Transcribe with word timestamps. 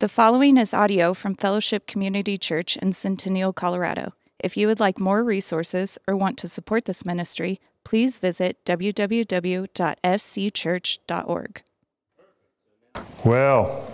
The 0.00 0.08
following 0.08 0.56
is 0.56 0.72
audio 0.72 1.12
from 1.12 1.34
Fellowship 1.34 1.86
Community 1.86 2.38
Church 2.38 2.78
in 2.78 2.94
Centennial, 2.94 3.52
Colorado. 3.52 4.14
If 4.38 4.56
you 4.56 4.66
would 4.66 4.80
like 4.80 4.98
more 4.98 5.22
resources 5.22 5.98
or 6.08 6.16
want 6.16 6.38
to 6.38 6.48
support 6.48 6.86
this 6.86 7.04
ministry, 7.04 7.60
please 7.84 8.18
visit 8.18 8.64
www.fcchurch.org. 8.64 11.62
Well, 13.26 13.92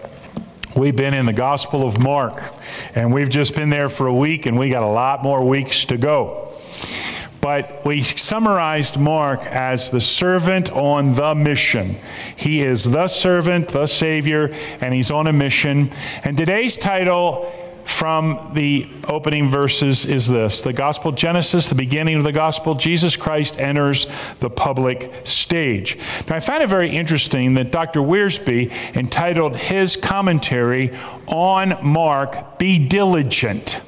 we've 0.77 0.95
been 0.95 1.13
in 1.13 1.27
the 1.27 1.33
Gospel 1.33 1.85
of 1.85 1.99
Mark, 1.99 2.41
and 2.95 3.13
we've 3.13 3.29
just 3.29 3.57
been 3.57 3.71
there 3.71 3.89
for 3.89 4.07
a 4.07 4.15
week, 4.15 4.47
and 4.47 4.57
we 4.57 4.71
got 4.71 4.85
a 4.85 4.87
lot 4.87 5.25
more 5.25 5.45
weeks 5.45 5.87
to 5.87 5.97
go. 5.97 6.46
But 7.47 7.85
we 7.85 8.03
summarized 8.03 8.99
Mark 8.99 9.47
as 9.47 9.93
the 9.93 10.01
servant 10.01 10.73
on 10.73 11.15
the 11.15 11.33
mission. 11.37 11.95
He 12.35 12.61
is 12.61 12.83
the 12.83 13.07
servant, 13.07 13.69
the 13.69 13.87
Savior, 13.87 14.53
and 14.81 14.93
he's 14.93 15.13
on 15.13 15.29
a 15.29 15.33
mission. 15.33 15.93
And 16.25 16.37
today's 16.37 16.77
title 16.77 17.49
from 17.85 18.51
the 18.55 18.89
opening 19.07 19.49
verses 19.49 20.05
is 20.07 20.27
this 20.27 20.63
The 20.63 20.73
Gospel 20.73 21.13
Genesis, 21.13 21.69
the 21.69 21.77
beginning 21.77 22.17
of 22.17 22.25
the 22.25 22.33
Gospel, 22.33 22.75
Jesus 22.75 23.15
Christ 23.15 23.61
enters 23.61 24.09
the 24.41 24.51
public 24.51 25.13
stage. 25.23 25.99
Now, 26.29 26.35
I 26.35 26.41
find 26.41 26.65
it 26.65 26.69
very 26.69 26.91
interesting 26.91 27.55
that 27.55 27.71
Dr. 27.71 28.01
Wiersbe 28.01 28.73
entitled 28.97 29.55
his 29.55 29.95
commentary 29.95 30.99
on 31.29 31.79
Mark, 31.81 32.59
Be 32.59 32.85
Diligent. 32.89 33.86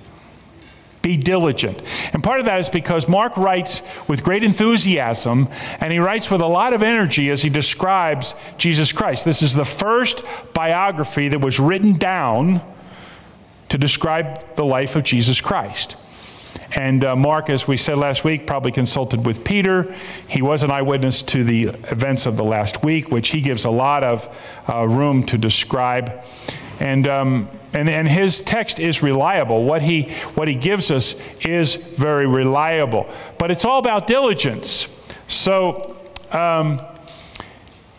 Be 1.08 1.16
diligent. 1.16 1.80
And 2.12 2.22
part 2.22 2.38
of 2.38 2.44
that 2.44 2.60
is 2.60 2.68
because 2.68 3.08
Mark 3.08 3.38
writes 3.38 3.80
with 4.08 4.22
great 4.22 4.42
enthusiasm 4.42 5.48
and 5.80 5.90
he 5.90 5.98
writes 5.98 6.30
with 6.30 6.42
a 6.42 6.46
lot 6.46 6.74
of 6.74 6.82
energy 6.82 7.30
as 7.30 7.40
he 7.40 7.48
describes 7.48 8.34
Jesus 8.58 8.92
Christ. 8.92 9.24
This 9.24 9.40
is 9.40 9.54
the 9.54 9.64
first 9.64 10.22
biography 10.52 11.28
that 11.28 11.38
was 11.38 11.58
written 11.58 11.96
down 11.96 12.60
to 13.70 13.78
describe 13.78 14.54
the 14.56 14.66
life 14.66 14.96
of 14.96 15.02
Jesus 15.02 15.40
Christ. 15.40 15.96
And 16.74 17.04
uh, 17.04 17.16
Mark, 17.16 17.50
as 17.50 17.66
we 17.66 17.76
said 17.76 17.98
last 17.98 18.24
week, 18.24 18.46
probably 18.46 18.72
consulted 18.72 19.24
with 19.24 19.44
Peter. 19.44 19.94
He 20.28 20.42
was 20.42 20.62
an 20.62 20.70
eyewitness 20.70 21.22
to 21.24 21.44
the 21.44 21.64
events 21.90 22.26
of 22.26 22.36
the 22.36 22.44
last 22.44 22.84
week, 22.84 23.10
which 23.10 23.28
he 23.28 23.40
gives 23.40 23.64
a 23.64 23.70
lot 23.70 24.04
of 24.04 24.28
uh, 24.68 24.86
room 24.86 25.24
to 25.24 25.38
describe. 25.38 26.24
And, 26.80 27.08
um, 27.08 27.48
and, 27.72 27.88
and 27.88 28.06
his 28.06 28.40
text 28.40 28.78
is 28.78 29.02
reliable. 29.02 29.64
What 29.64 29.82
he, 29.82 30.02
what 30.34 30.46
he 30.48 30.54
gives 30.54 30.90
us 30.90 31.14
is 31.40 31.74
very 31.74 32.26
reliable. 32.26 33.08
But 33.38 33.50
it's 33.50 33.64
all 33.64 33.78
about 33.78 34.06
diligence. 34.06 34.86
So, 35.26 35.96
um, 36.30 36.80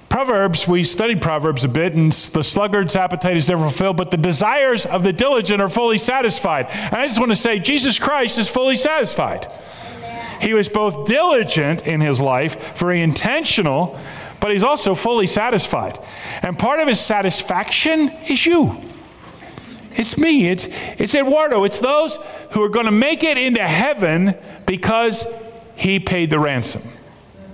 Proverbs, 0.09 0.67
we 0.67 0.83
studied 0.83 1.21
Proverbs 1.21 1.63
a 1.63 1.67
bit, 1.67 1.93
and 1.93 2.11
the 2.11 2.43
sluggard's 2.43 2.95
appetite 2.95 3.37
is 3.37 3.47
never 3.47 3.61
fulfilled, 3.63 3.97
but 3.97 4.09
the 4.09 4.17
desires 4.17 4.87
of 4.87 5.03
the 5.03 5.13
diligent 5.13 5.61
are 5.61 5.69
fully 5.69 5.99
satisfied. 5.99 6.65
And 6.69 6.95
I 6.95 7.07
just 7.07 7.19
want 7.19 7.31
to 7.31 7.35
say, 7.35 7.59
Jesus 7.59 7.99
Christ 7.99 8.39
is 8.39 8.49
fully 8.49 8.75
satisfied. 8.75 9.51
He 10.41 10.53
was 10.53 10.67
both 10.67 11.05
diligent 11.05 11.85
in 11.85 12.01
his 12.01 12.19
life, 12.19 12.77
very 12.77 13.01
intentional, 13.01 13.99
but 14.39 14.51
he's 14.51 14.63
also 14.63 14.95
fully 14.95 15.27
satisfied. 15.27 15.99
And 16.41 16.57
part 16.57 16.79
of 16.79 16.87
his 16.87 16.99
satisfaction 16.99 18.09
is 18.27 18.45
you. 18.45 18.81
It's 19.91 20.17
me. 20.17 20.49
It's, 20.49 20.67
it's 20.97 21.13
Eduardo. 21.13 21.65
It's 21.65 21.79
those 21.79 22.17
who 22.51 22.63
are 22.63 22.69
going 22.69 22.85
to 22.85 22.91
make 22.91 23.23
it 23.23 23.37
into 23.37 23.61
heaven 23.61 24.35
because 24.65 25.27
he 25.75 25.99
paid 25.99 26.29
the 26.29 26.39
ransom 26.39 26.83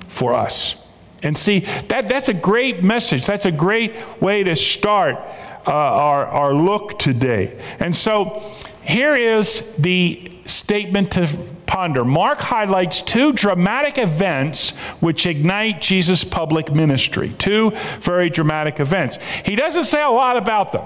for 0.08 0.34
us. 0.34 0.85
And 1.26 1.38
see, 1.38 1.60
that, 1.90 2.08
that's 2.08 2.30
a 2.30 2.34
great 2.34 2.84
message. 2.84 3.26
That's 3.26 3.48
a 3.48 3.52
great 3.52 3.96
way 4.22 4.44
to 4.44 4.56
start 4.56 5.18
uh, 5.68 5.72
our, 5.72 6.26
our 6.28 6.54
look 6.54 7.00
today. 7.00 7.60
And 7.80 7.96
so 7.96 8.44
here 8.84 9.16
is 9.16 9.76
the 9.78 10.32
statement 10.46 11.14
to 11.14 11.28
ponder. 11.66 12.06
Mark 12.06 12.38
highlights 12.38 13.02
two 13.02 13.34
dramatic 13.34 13.98
events 13.98 14.70
which 15.00 15.26
ignite 15.26 15.82
Jesus' 15.82 16.24
public 16.24 16.72
ministry. 16.72 17.34
Two 17.40 17.72
very 18.02 18.30
dramatic 18.30 18.80
events. 18.80 19.18
He 19.44 19.56
doesn't 19.56 19.86
say 19.86 20.04
a 20.04 20.10
lot 20.10 20.38
about 20.38 20.74
them. 20.74 20.86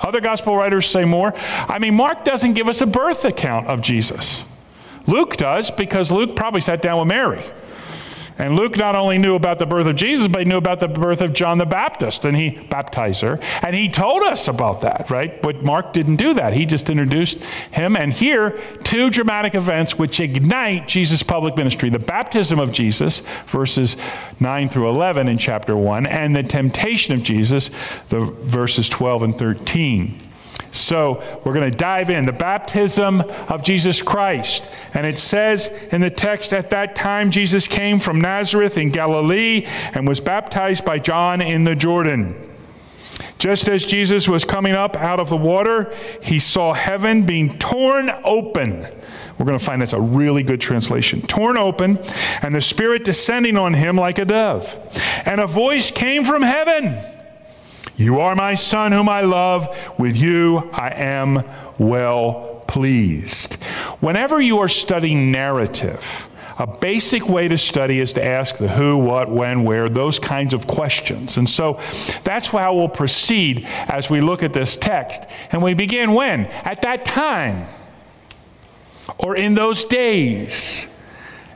Other 0.00 0.20
gospel 0.20 0.56
writers 0.56 0.86
say 0.86 1.04
more. 1.04 1.34
I 1.36 1.78
mean, 1.78 1.94
Mark 1.94 2.24
doesn't 2.24 2.54
give 2.54 2.66
us 2.66 2.80
a 2.80 2.86
birth 2.86 3.24
account 3.24 3.68
of 3.68 3.80
Jesus. 3.80 4.44
Luke 5.06 5.36
does 5.36 5.70
because 5.70 6.10
Luke 6.10 6.34
probably 6.34 6.60
sat 6.60 6.82
down 6.82 6.98
with 6.98 7.08
Mary. 7.08 7.42
And 8.42 8.56
Luke 8.56 8.76
not 8.76 8.96
only 8.96 9.18
knew 9.18 9.36
about 9.36 9.60
the 9.60 9.66
birth 9.66 9.86
of 9.86 9.94
Jesus, 9.94 10.26
but 10.26 10.40
he 10.40 10.44
knew 10.46 10.56
about 10.56 10.80
the 10.80 10.88
birth 10.88 11.20
of 11.20 11.32
John 11.32 11.58
the 11.58 11.64
Baptist 11.64 12.24
and 12.24 12.36
he 12.36 12.50
baptizer. 12.50 13.40
And 13.62 13.72
he 13.72 13.88
told 13.88 14.24
us 14.24 14.48
about 14.48 14.80
that, 14.80 15.08
right? 15.10 15.40
But 15.40 15.62
Mark 15.62 15.92
didn't 15.92 16.16
do 16.16 16.34
that. 16.34 16.52
He 16.52 16.66
just 16.66 16.90
introduced 16.90 17.40
him. 17.70 17.94
And 17.94 18.12
here, 18.12 18.58
two 18.82 19.10
dramatic 19.10 19.54
events 19.54 19.96
which 19.96 20.18
ignite 20.18 20.88
Jesus' 20.88 21.22
public 21.22 21.56
ministry 21.56 21.88
the 21.88 22.00
baptism 22.00 22.58
of 22.58 22.72
Jesus, 22.72 23.20
verses 23.46 23.96
9 24.40 24.68
through 24.68 24.88
11 24.88 25.28
in 25.28 25.38
chapter 25.38 25.76
1, 25.76 26.06
and 26.06 26.34
the 26.34 26.42
temptation 26.42 27.14
of 27.14 27.22
Jesus, 27.22 27.70
the 28.08 28.22
verses 28.22 28.88
12 28.88 29.22
and 29.22 29.38
13. 29.38 30.31
So 30.72 31.22
we're 31.44 31.52
going 31.52 31.70
to 31.70 31.76
dive 31.76 32.10
in. 32.10 32.24
The 32.24 32.32
baptism 32.32 33.20
of 33.20 33.62
Jesus 33.62 34.02
Christ. 34.02 34.70
And 34.94 35.06
it 35.06 35.18
says 35.18 35.68
in 35.92 36.00
the 36.00 36.10
text, 36.10 36.52
at 36.52 36.70
that 36.70 36.96
time 36.96 37.30
Jesus 37.30 37.68
came 37.68 38.00
from 38.00 38.20
Nazareth 38.20 38.78
in 38.78 38.90
Galilee 38.90 39.66
and 39.92 40.08
was 40.08 40.20
baptized 40.20 40.84
by 40.84 40.98
John 40.98 41.40
in 41.42 41.64
the 41.64 41.76
Jordan. 41.76 42.48
Just 43.38 43.68
as 43.68 43.84
Jesus 43.84 44.28
was 44.28 44.44
coming 44.44 44.72
up 44.72 44.96
out 44.96 45.20
of 45.20 45.28
the 45.28 45.36
water, 45.36 45.94
he 46.22 46.38
saw 46.38 46.72
heaven 46.72 47.26
being 47.26 47.58
torn 47.58 48.10
open. 48.24 48.86
We're 49.38 49.46
going 49.46 49.58
to 49.58 49.64
find 49.64 49.82
that's 49.82 49.92
a 49.92 50.00
really 50.00 50.42
good 50.42 50.60
translation. 50.60 51.22
Torn 51.22 51.58
open, 51.58 51.98
and 52.40 52.54
the 52.54 52.60
Spirit 52.60 53.04
descending 53.04 53.56
on 53.56 53.74
him 53.74 53.96
like 53.96 54.18
a 54.18 54.24
dove. 54.24 54.74
And 55.26 55.40
a 55.40 55.46
voice 55.46 55.90
came 55.90 56.24
from 56.24 56.42
heaven. 56.42 56.96
You 57.96 58.20
are 58.20 58.34
my 58.34 58.54
son, 58.54 58.92
whom 58.92 59.08
I 59.08 59.22
love. 59.22 59.68
With 59.98 60.16
you 60.16 60.70
I 60.72 60.90
am 60.90 61.44
well 61.78 62.64
pleased. 62.66 63.62
Whenever 64.00 64.40
you 64.40 64.58
are 64.58 64.68
studying 64.68 65.30
narrative, 65.30 66.28
a 66.58 66.66
basic 66.66 67.28
way 67.28 67.48
to 67.48 67.58
study 67.58 67.98
is 67.98 68.12
to 68.14 68.24
ask 68.24 68.56
the 68.56 68.68
who, 68.68 68.98
what, 68.98 69.30
when, 69.30 69.64
where, 69.64 69.88
those 69.88 70.18
kinds 70.18 70.54
of 70.54 70.66
questions. 70.66 71.36
And 71.36 71.48
so 71.48 71.80
that's 72.24 72.48
how 72.48 72.74
we'll 72.74 72.88
proceed 72.88 73.66
as 73.88 74.08
we 74.08 74.20
look 74.20 74.42
at 74.42 74.52
this 74.52 74.76
text. 74.76 75.24
And 75.50 75.62
we 75.62 75.74
begin 75.74 76.12
when? 76.12 76.46
At 76.46 76.82
that 76.82 77.04
time, 77.04 77.66
or 79.18 79.36
in 79.36 79.54
those 79.54 79.84
days. 79.84 80.88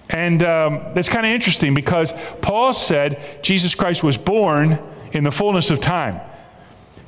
And 0.08 0.42
um, 0.42 0.82
that's 0.94 1.08
kind 1.08 1.26
of 1.26 1.32
interesting 1.32 1.74
because 1.74 2.12
Paul 2.40 2.72
said 2.72 3.42
Jesus 3.42 3.74
Christ 3.74 4.02
was 4.02 4.16
born 4.16 4.78
in 5.16 5.24
the 5.24 5.32
fullness 5.32 5.70
of 5.70 5.80
time. 5.80 6.20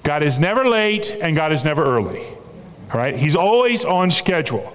God 0.03 0.23
is 0.23 0.41
never 0.41 0.67
late 0.67 1.15
and 1.21 1.37
God 1.37 1.53
is 1.53 1.65
never 1.65 1.85
early. 1.85 2.25
All 2.93 2.99
right? 2.99 3.17
He's 3.17 3.37
always 3.37 3.85
on 3.85 4.11
schedule. 4.11 4.75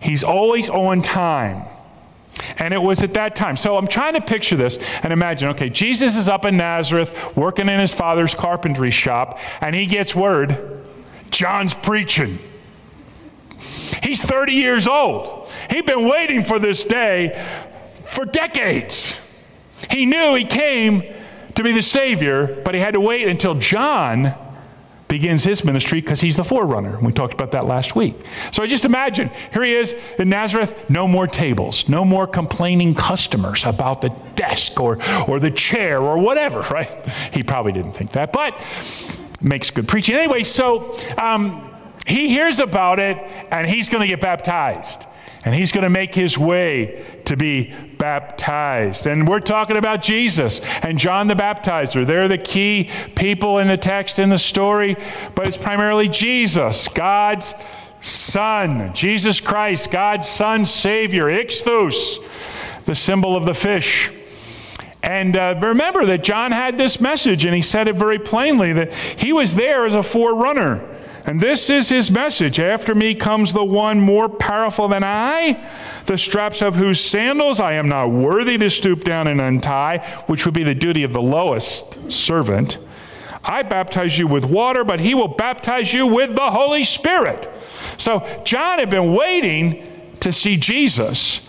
He's 0.00 0.24
always 0.24 0.68
on 0.68 1.02
time. 1.02 1.64
And 2.58 2.74
it 2.74 2.82
was 2.82 3.02
at 3.02 3.14
that 3.14 3.36
time. 3.36 3.56
So 3.56 3.76
I'm 3.76 3.86
trying 3.86 4.14
to 4.14 4.20
picture 4.20 4.56
this 4.56 4.78
and 5.02 5.12
imagine 5.12 5.50
okay, 5.50 5.68
Jesus 5.68 6.16
is 6.16 6.28
up 6.28 6.44
in 6.44 6.56
Nazareth 6.56 7.36
working 7.36 7.68
in 7.68 7.78
his 7.78 7.94
father's 7.94 8.34
carpentry 8.34 8.90
shop, 8.90 9.38
and 9.60 9.74
he 9.74 9.86
gets 9.86 10.14
word 10.14 10.82
John's 11.30 11.74
preaching. 11.74 12.38
He's 14.02 14.22
30 14.22 14.54
years 14.54 14.86
old. 14.86 15.48
He'd 15.68 15.84
been 15.84 16.08
waiting 16.08 16.42
for 16.42 16.58
this 16.58 16.82
day 16.82 17.40
for 18.06 18.24
decades. 18.24 19.18
He 19.90 20.06
knew 20.06 20.34
he 20.34 20.44
came 20.44 21.02
to 21.54 21.62
be 21.62 21.72
the 21.72 21.82
Savior, 21.82 22.60
but 22.64 22.74
he 22.74 22.80
had 22.80 22.94
to 22.94 23.00
wait 23.00 23.28
until 23.28 23.54
John 23.54 24.34
begins 25.10 25.42
his 25.42 25.64
ministry 25.64 26.00
because 26.00 26.20
he's 26.20 26.36
the 26.36 26.44
forerunner. 26.44 26.98
We 27.00 27.12
talked 27.12 27.34
about 27.34 27.50
that 27.50 27.66
last 27.66 27.96
week. 27.96 28.14
So 28.52 28.62
I 28.62 28.68
just 28.68 28.84
imagine 28.84 29.30
here 29.52 29.64
he 29.64 29.74
is 29.74 29.94
in 30.18 30.28
Nazareth, 30.28 30.88
no 30.88 31.08
more 31.08 31.26
tables, 31.26 31.88
no 31.88 32.04
more 32.04 32.28
complaining 32.28 32.94
customers 32.94 33.64
about 33.64 34.02
the 34.02 34.10
desk 34.36 34.80
or, 34.80 34.98
or 35.28 35.40
the 35.40 35.50
chair 35.50 36.00
or 36.00 36.16
whatever, 36.18 36.60
right? 36.70 37.08
He 37.34 37.42
probably 37.42 37.72
didn't 37.72 37.92
think 37.92 38.12
that, 38.12 38.32
but 38.32 38.54
makes 39.42 39.70
good 39.70 39.88
preaching. 39.88 40.14
Anyway, 40.14 40.44
so 40.44 40.96
um, 41.18 41.68
he 42.06 42.28
hears 42.28 42.60
about 42.60 43.00
it 43.00 43.16
and 43.50 43.66
he's 43.66 43.88
going 43.88 44.02
to 44.02 44.08
get 44.08 44.20
baptized 44.20 45.06
and 45.44 45.54
he's 45.54 45.72
going 45.72 45.84
to 45.84 45.90
make 45.90 46.14
his 46.14 46.36
way 46.36 47.04
to 47.24 47.36
be 47.36 47.72
baptized. 47.96 49.06
And 49.06 49.26
we're 49.26 49.40
talking 49.40 49.76
about 49.76 50.02
Jesus 50.02 50.60
and 50.82 50.98
John 50.98 51.28
the 51.28 51.34
Baptizer. 51.34 52.04
They're 52.04 52.28
the 52.28 52.38
key 52.38 52.90
people 53.14 53.58
in 53.58 53.68
the 53.68 53.76
text, 53.76 54.18
in 54.18 54.28
the 54.28 54.38
story, 54.38 54.96
but 55.34 55.48
it's 55.48 55.56
primarily 55.56 56.08
Jesus, 56.08 56.88
God's 56.88 57.54
Son, 58.00 58.94
Jesus 58.94 59.40
Christ, 59.40 59.90
God's 59.90 60.28
Son, 60.28 60.64
Savior, 60.64 61.24
Ichthus, 61.24 62.18
the 62.84 62.94
symbol 62.94 63.36
of 63.36 63.44
the 63.44 63.54
fish. 63.54 64.10
And 65.02 65.36
uh, 65.36 65.58
remember 65.60 66.04
that 66.06 66.22
John 66.22 66.52
had 66.52 66.76
this 66.76 67.00
message, 67.00 67.46
and 67.46 67.54
he 67.54 67.62
said 67.62 67.88
it 67.88 67.94
very 67.94 68.18
plainly 68.18 68.72
that 68.74 68.92
he 68.92 69.32
was 69.32 69.54
there 69.54 69.86
as 69.86 69.94
a 69.94 70.02
forerunner. 70.02 70.86
And 71.26 71.40
this 71.40 71.68
is 71.68 71.88
his 71.88 72.10
message 72.10 72.58
After 72.58 72.94
me 72.94 73.14
comes 73.14 73.52
the 73.52 73.64
one 73.64 74.00
more 74.00 74.28
powerful 74.28 74.88
than 74.88 75.04
I, 75.04 75.62
the 76.06 76.18
straps 76.18 76.62
of 76.62 76.76
whose 76.76 77.00
sandals 77.00 77.60
I 77.60 77.74
am 77.74 77.88
not 77.88 78.10
worthy 78.10 78.56
to 78.58 78.70
stoop 78.70 79.04
down 79.04 79.26
and 79.26 79.40
untie, 79.40 79.98
which 80.26 80.44
would 80.44 80.54
be 80.54 80.64
the 80.64 80.74
duty 80.74 81.02
of 81.02 81.12
the 81.12 81.22
lowest 81.22 82.10
servant. 82.10 82.78
I 83.44 83.62
baptize 83.62 84.18
you 84.18 84.26
with 84.26 84.44
water, 84.44 84.84
but 84.84 85.00
he 85.00 85.14
will 85.14 85.28
baptize 85.28 85.92
you 85.92 86.06
with 86.06 86.34
the 86.34 86.50
Holy 86.50 86.84
Spirit. 86.84 87.48
So 87.96 88.26
John 88.44 88.78
had 88.78 88.90
been 88.90 89.14
waiting 89.14 89.86
to 90.20 90.32
see 90.32 90.56
Jesus. 90.56 91.46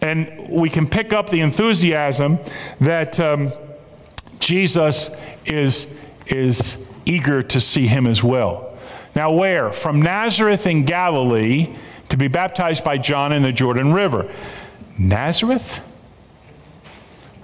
And 0.00 0.48
we 0.48 0.68
can 0.68 0.88
pick 0.88 1.12
up 1.12 1.30
the 1.30 1.40
enthusiasm 1.40 2.38
that 2.80 3.20
um, 3.20 3.52
Jesus 4.40 5.10
is, 5.46 5.86
is 6.26 6.84
eager 7.06 7.42
to 7.42 7.60
see 7.60 7.86
him 7.86 8.06
as 8.06 8.22
well. 8.22 8.71
Now, 9.14 9.32
where? 9.32 9.72
From 9.72 10.00
Nazareth 10.00 10.66
in 10.66 10.84
Galilee 10.84 11.74
to 12.08 12.16
be 12.16 12.28
baptized 12.28 12.84
by 12.84 12.98
John 12.98 13.32
in 13.32 13.42
the 13.42 13.52
Jordan 13.52 13.92
River. 13.92 14.32
Nazareth? 14.98 15.86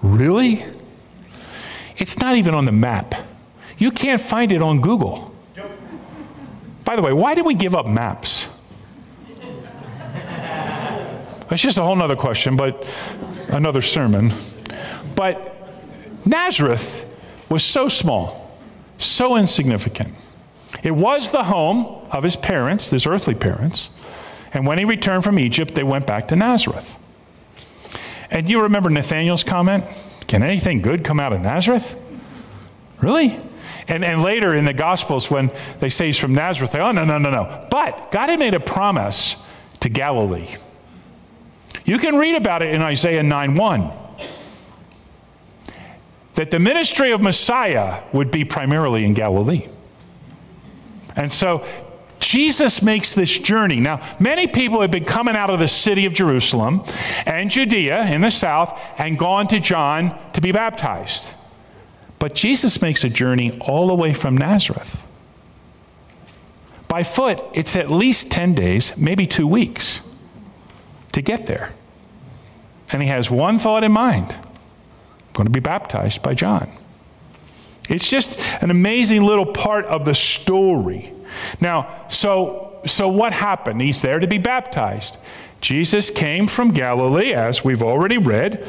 Really? 0.02 0.64
It's 1.96 2.18
not 2.18 2.36
even 2.36 2.54
on 2.54 2.64
the 2.64 2.72
map. 2.72 3.14
You 3.76 3.90
can't 3.90 4.20
find 4.20 4.52
it 4.52 4.62
on 4.62 4.80
Google. 4.80 5.34
By 6.84 6.96
the 6.96 7.02
way, 7.02 7.12
why 7.12 7.34
did 7.34 7.44
we 7.44 7.54
give 7.54 7.74
up 7.74 7.86
maps? 7.86 8.48
It's 11.50 11.62
just 11.62 11.78
a 11.78 11.82
whole 11.82 12.00
other 12.02 12.16
question, 12.16 12.56
but 12.56 12.86
another 13.48 13.80
sermon. 13.80 14.32
But 15.14 15.56
Nazareth 16.26 17.06
was 17.48 17.64
so 17.64 17.88
small, 17.88 18.54
so 18.98 19.36
insignificant. 19.36 20.14
It 20.82 20.92
was 20.92 21.30
the 21.30 21.44
home 21.44 22.06
of 22.10 22.22
his 22.22 22.36
parents, 22.36 22.90
his 22.90 23.06
earthly 23.06 23.34
parents. 23.34 23.88
And 24.52 24.66
when 24.66 24.78
he 24.78 24.84
returned 24.84 25.24
from 25.24 25.38
Egypt, 25.38 25.74
they 25.74 25.82
went 25.82 26.06
back 26.06 26.28
to 26.28 26.36
Nazareth. 26.36 26.96
And 28.30 28.48
you 28.48 28.62
remember 28.62 28.90
Nathanael's 28.90 29.44
comment? 29.44 29.84
Can 30.26 30.42
anything 30.42 30.82
good 30.82 31.04
come 31.04 31.18
out 31.18 31.32
of 31.32 31.40
Nazareth? 31.40 31.96
Really? 33.00 33.40
And, 33.88 34.04
and 34.04 34.22
later 34.22 34.54
in 34.54 34.66
the 34.66 34.74
Gospels, 34.74 35.30
when 35.30 35.50
they 35.80 35.88
say 35.88 36.06
he's 36.06 36.18
from 36.18 36.34
Nazareth, 36.34 36.72
they, 36.72 36.80
oh, 36.80 36.92
no, 36.92 37.04
no, 37.04 37.16
no, 37.18 37.30
no. 37.30 37.66
But 37.70 38.10
God 38.10 38.28
had 38.28 38.38
made 38.38 38.54
a 38.54 38.60
promise 38.60 39.36
to 39.80 39.88
Galilee. 39.88 40.56
You 41.84 41.98
can 41.98 42.16
read 42.16 42.34
about 42.34 42.62
it 42.62 42.74
in 42.74 42.82
Isaiah 42.82 43.22
9 43.22 43.54
1. 43.54 43.90
That 46.34 46.50
the 46.50 46.58
ministry 46.58 47.12
of 47.12 47.20
Messiah 47.20 48.02
would 48.12 48.30
be 48.30 48.44
primarily 48.44 49.04
in 49.04 49.14
Galilee. 49.14 49.66
And 51.18 51.32
so 51.32 51.66
Jesus 52.20 52.80
makes 52.80 53.12
this 53.12 53.38
journey. 53.38 53.80
Now, 53.80 54.00
many 54.20 54.46
people 54.46 54.80
had 54.80 54.90
been 54.90 55.04
coming 55.04 55.34
out 55.36 55.50
of 55.50 55.58
the 55.58 55.68
city 55.68 56.06
of 56.06 56.12
Jerusalem 56.12 56.84
and 57.26 57.50
Judea 57.50 58.06
in 58.06 58.20
the 58.20 58.30
south 58.30 58.80
and 58.98 59.18
gone 59.18 59.48
to 59.48 59.58
John 59.58 60.18
to 60.32 60.40
be 60.40 60.52
baptized. 60.52 61.34
But 62.20 62.34
Jesus 62.34 62.80
makes 62.80 63.02
a 63.04 63.08
journey 63.08 63.58
all 63.60 63.88
the 63.88 63.94
way 63.94 64.14
from 64.14 64.36
Nazareth. 64.36 65.04
By 66.86 67.02
foot, 67.02 67.42
it's 67.52 67.76
at 67.76 67.90
least 67.90 68.30
10 68.30 68.54
days, 68.54 68.96
maybe 68.96 69.26
two 69.26 69.46
weeks 69.46 70.00
to 71.12 71.20
get 71.20 71.46
there. 71.46 71.74
And 72.90 73.02
he 73.02 73.08
has 73.08 73.30
one 73.30 73.58
thought 73.58 73.84
in 73.84 73.92
mind 73.92 74.32
I'm 74.32 75.32
going 75.34 75.46
to 75.46 75.52
be 75.52 75.60
baptized 75.60 76.22
by 76.22 76.34
John. 76.34 76.70
It's 77.88 78.08
just 78.08 78.38
an 78.62 78.70
amazing 78.70 79.22
little 79.22 79.46
part 79.46 79.86
of 79.86 80.04
the 80.04 80.14
story. 80.14 81.12
Now, 81.60 82.04
so, 82.08 82.80
so 82.86 83.08
what 83.08 83.32
happened? 83.32 83.80
He's 83.80 84.02
there 84.02 84.18
to 84.18 84.26
be 84.26 84.38
baptized. 84.38 85.16
Jesus 85.60 86.10
came 86.10 86.46
from 86.46 86.70
Galilee, 86.70 87.32
as 87.32 87.64
we've 87.64 87.82
already 87.82 88.18
read, 88.18 88.66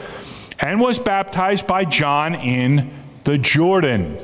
and 0.60 0.80
was 0.80 1.00
baptized 1.00 1.68
by 1.68 1.86
John 1.86 2.36
in 2.36 2.92
the 3.24 3.38
Jordan. 3.38 4.20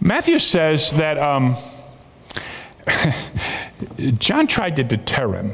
Matthew 0.00 0.38
says 0.38 0.92
that 0.92 1.18
um, 1.18 1.56
John 4.18 4.46
tried 4.46 4.76
to 4.76 4.84
deter 4.84 5.32
him. 5.34 5.52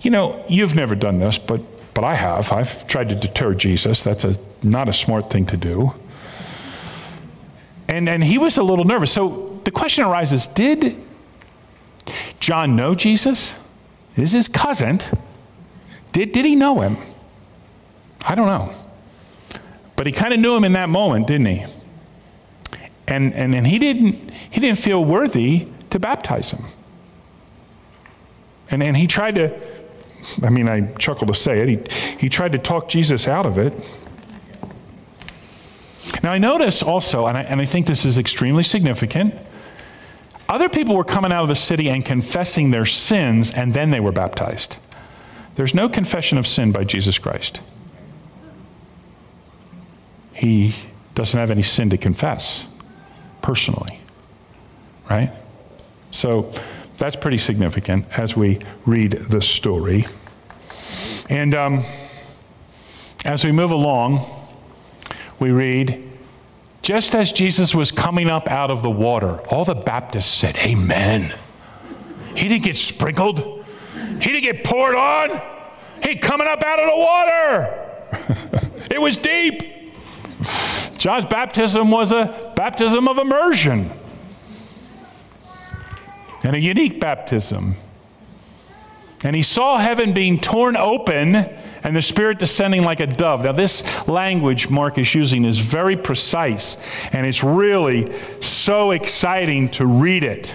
You 0.00 0.10
know, 0.10 0.44
you've 0.48 0.74
never 0.74 0.94
done 0.94 1.18
this, 1.18 1.38
but, 1.38 1.60
but 1.96 2.04
I 2.04 2.14
have. 2.14 2.52
I've 2.52 2.86
tried 2.86 3.08
to 3.08 3.14
deter 3.14 3.54
Jesus. 3.54 4.02
That's 4.02 4.22
a, 4.22 4.36
not 4.62 4.86
a 4.90 4.92
smart 4.92 5.30
thing 5.30 5.46
to 5.46 5.56
do. 5.56 5.94
And, 7.88 8.06
and 8.06 8.22
he 8.22 8.36
was 8.36 8.58
a 8.58 8.62
little 8.62 8.84
nervous. 8.84 9.10
So 9.10 9.58
the 9.64 9.70
question 9.70 10.04
arises 10.04 10.46
did 10.46 10.94
John 12.38 12.76
know 12.76 12.94
Jesus? 12.94 13.56
Is 14.14 14.32
his 14.32 14.46
cousin? 14.46 15.00
Did, 16.12 16.32
did 16.32 16.44
he 16.44 16.54
know 16.54 16.82
him? 16.82 16.98
I 18.26 18.34
don't 18.34 18.46
know. 18.46 18.74
But 19.96 20.06
he 20.06 20.12
kind 20.12 20.34
of 20.34 20.40
knew 20.40 20.54
him 20.54 20.64
in 20.64 20.74
that 20.74 20.90
moment, 20.90 21.26
didn't 21.26 21.46
he? 21.46 21.64
And, 23.08 23.32
and, 23.32 23.54
and 23.54 23.66
he, 23.66 23.78
didn't, 23.78 24.30
he 24.50 24.60
didn't 24.60 24.80
feel 24.80 25.02
worthy 25.02 25.66
to 25.88 25.98
baptize 25.98 26.50
him. 26.50 26.66
And, 28.70 28.82
and 28.82 28.98
he 28.98 29.06
tried 29.06 29.36
to, 29.36 29.58
I 30.42 30.50
mean, 30.50 30.68
I 30.68 30.92
chuckle 30.94 31.26
to 31.26 31.34
say 31.34 31.60
it, 31.60 31.68
he, 31.68 32.16
he 32.18 32.28
tried 32.28 32.52
to 32.52 32.58
talk 32.58 32.88
Jesus 32.88 33.28
out 33.28 33.46
of 33.46 33.58
it. 33.58 33.72
Now, 36.22 36.32
I 36.32 36.38
notice 36.38 36.82
also, 36.82 37.26
and 37.26 37.36
I, 37.36 37.42
and 37.42 37.60
I 37.60 37.64
think 37.64 37.86
this 37.86 38.04
is 38.04 38.18
extremely 38.18 38.62
significant, 38.62 39.34
other 40.48 40.68
people 40.68 40.96
were 40.96 41.04
coming 41.04 41.32
out 41.32 41.42
of 41.42 41.48
the 41.48 41.54
city 41.54 41.88
and 41.90 42.04
confessing 42.04 42.70
their 42.70 42.86
sins, 42.86 43.50
and 43.50 43.74
then 43.74 43.90
they 43.90 44.00
were 44.00 44.12
baptized. 44.12 44.76
There's 45.56 45.74
no 45.74 45.88
confession 45.88 46.38
of 46.38 46.46
sin 46.46 46.70
by 46.72 46.84
Jesus 46.84 47.18
Christ. 47.18 47.60
He 50.34 50.74
doesn't 51.14 51.38
have 51.38 51.50
any 51.50 51.62
sin 51.62 51.90
to 51.90 51.98
confess 51.98 52.66
personally, 53.42 54.00
right? 55.08 55.32
So 56.10 56.52
that's 56.98 57.16
pretty 57.16 57.38
significant 57.38 58.06
as 58.16 58.36
we 58.36 58.60
read 58.86 59.12
the 59.12 59.42
story. 59.42 60.06
And 61.28 61.54
um, 61.54 61.84
as 63.24 63.44
we 63.44 63.52
move 63.52 63.70
along, 63.70 64.24
we 65.38 65.50
read, 65.50 66.10
just 66.82 67.14
as 67.14 67.32
Jesus 67.32 67.74
was 67.74 67.90
coming 67.90 68.28
up 68.28 68.50
out 68.50 68.70
of 68.70 68.82
the 68.82 68.90
water, 68.90 69.40
all 69.48 69.64
the 69.64 69.74
Baptists 69.74 70.32
said, 70.32 70.56
Amen. 70.58 71.34
He 72.34 72.48
didn't 72.48 72.64
get 72.64 72.76
sprinkled, 72.76 73.64
he 74.20 74.32
didn't 74.32 74.42
get 74.42 74.64
poured 74.64 74.94
on. 74.94 75.42
He 76.02 76.16
coming 76.16 76.46
up 76.46 76.62
out 76.62 76.78
of 76.78 76.90
the 76.90 76.96
water. 76.96 78.86
it 78.90 79.00
was 79.00 79.16
deep. 79.16 79.62
John's 80.98 81.26
baptism 81.26 81.90
was 81.90 82.12
a 82.12 82.52
baptism 82.54 83.08
of 83.08 83.18
immersion 83.18 83.90
and 86.46 86.54
a 86.54 86.60
unique 86.60 87.00
baptism. 87.00 87.74
And 89.24 89.34
he 89.34 89.42
saw 89.42 89.78
heaven 89.78 90.12
being 90.12 90.38
torn 90.38 90.76
open 90.76 91.34
and 91.34 91.96
the 91.96 92.02
Spirit 92.02 92.38
descending 92.38 92.84
like 92.84 93.00
a 93.00 93.06
dove. 93.08 93.42
Now, 93.42 93.50
this 93.50 94.06
language 94.06 94.70
Mark 94.70 94.96
is 94.96 95.12
using 95.12 95.44
is 95.44 95.58
very 95.58 95.96
precise, 95.96 96.76
and 97.12 97.26
it's 97.26 97.42
really 97.42 98.12
so 98.40 98.92
exciting 98.92 99.70
to 99.70 99.86
read 99.86 100.22
it. 100.22 100.54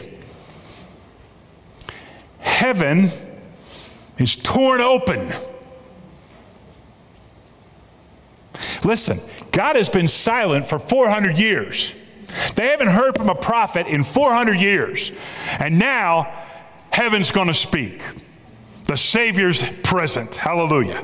Heaven 2.39 3.10
is 4.17 4.38
torn 4.38 4.79
open. 4.79 5.33
Listen, 8.86 9.17
God 9.51 9.75
has 9.75 9.89
been 9.89 10.07
silent 10.07 10.65
for 10.65 10.79
400 10.79 11.38
years. 11.38 11.93
They 12.56 12.68
haven't 12.68 12.90
heard 12.90 13.16
from 13.16 13.30
a 13.30 13.36
prophet 13.36 13.88
in 13.88 14.04
400 14.04 14.54
years. 14.54 15.12
And 15.60 15.80
now, 15.80 16.34
heaven's 16.92 17.32
going 17.32 17.48
to 17.48 17.54
speak. 17.54 18.02
The 18.86 18.98
Savior's 18.98 19.64
present. 19.84 20.36
Hallelujah. 20.36 21.04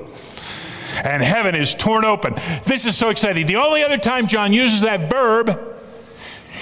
And 1.03 1.21
heaven 1.21 1.55
is 1.55 1.73
torn 1.73 2.05
open. 2.05 2.35
This 2.65 2.85
is 2.85 2.97
so 2.97 3.09
exciting. 3.09 3.45
The 3.47 3.57
only 3.57 3.83
other 3.83 3.97
time 3.97 4.27
John 4.27 4.53
uses 4.53 4.81
that 4.81 5.09
verb 5.09 5.77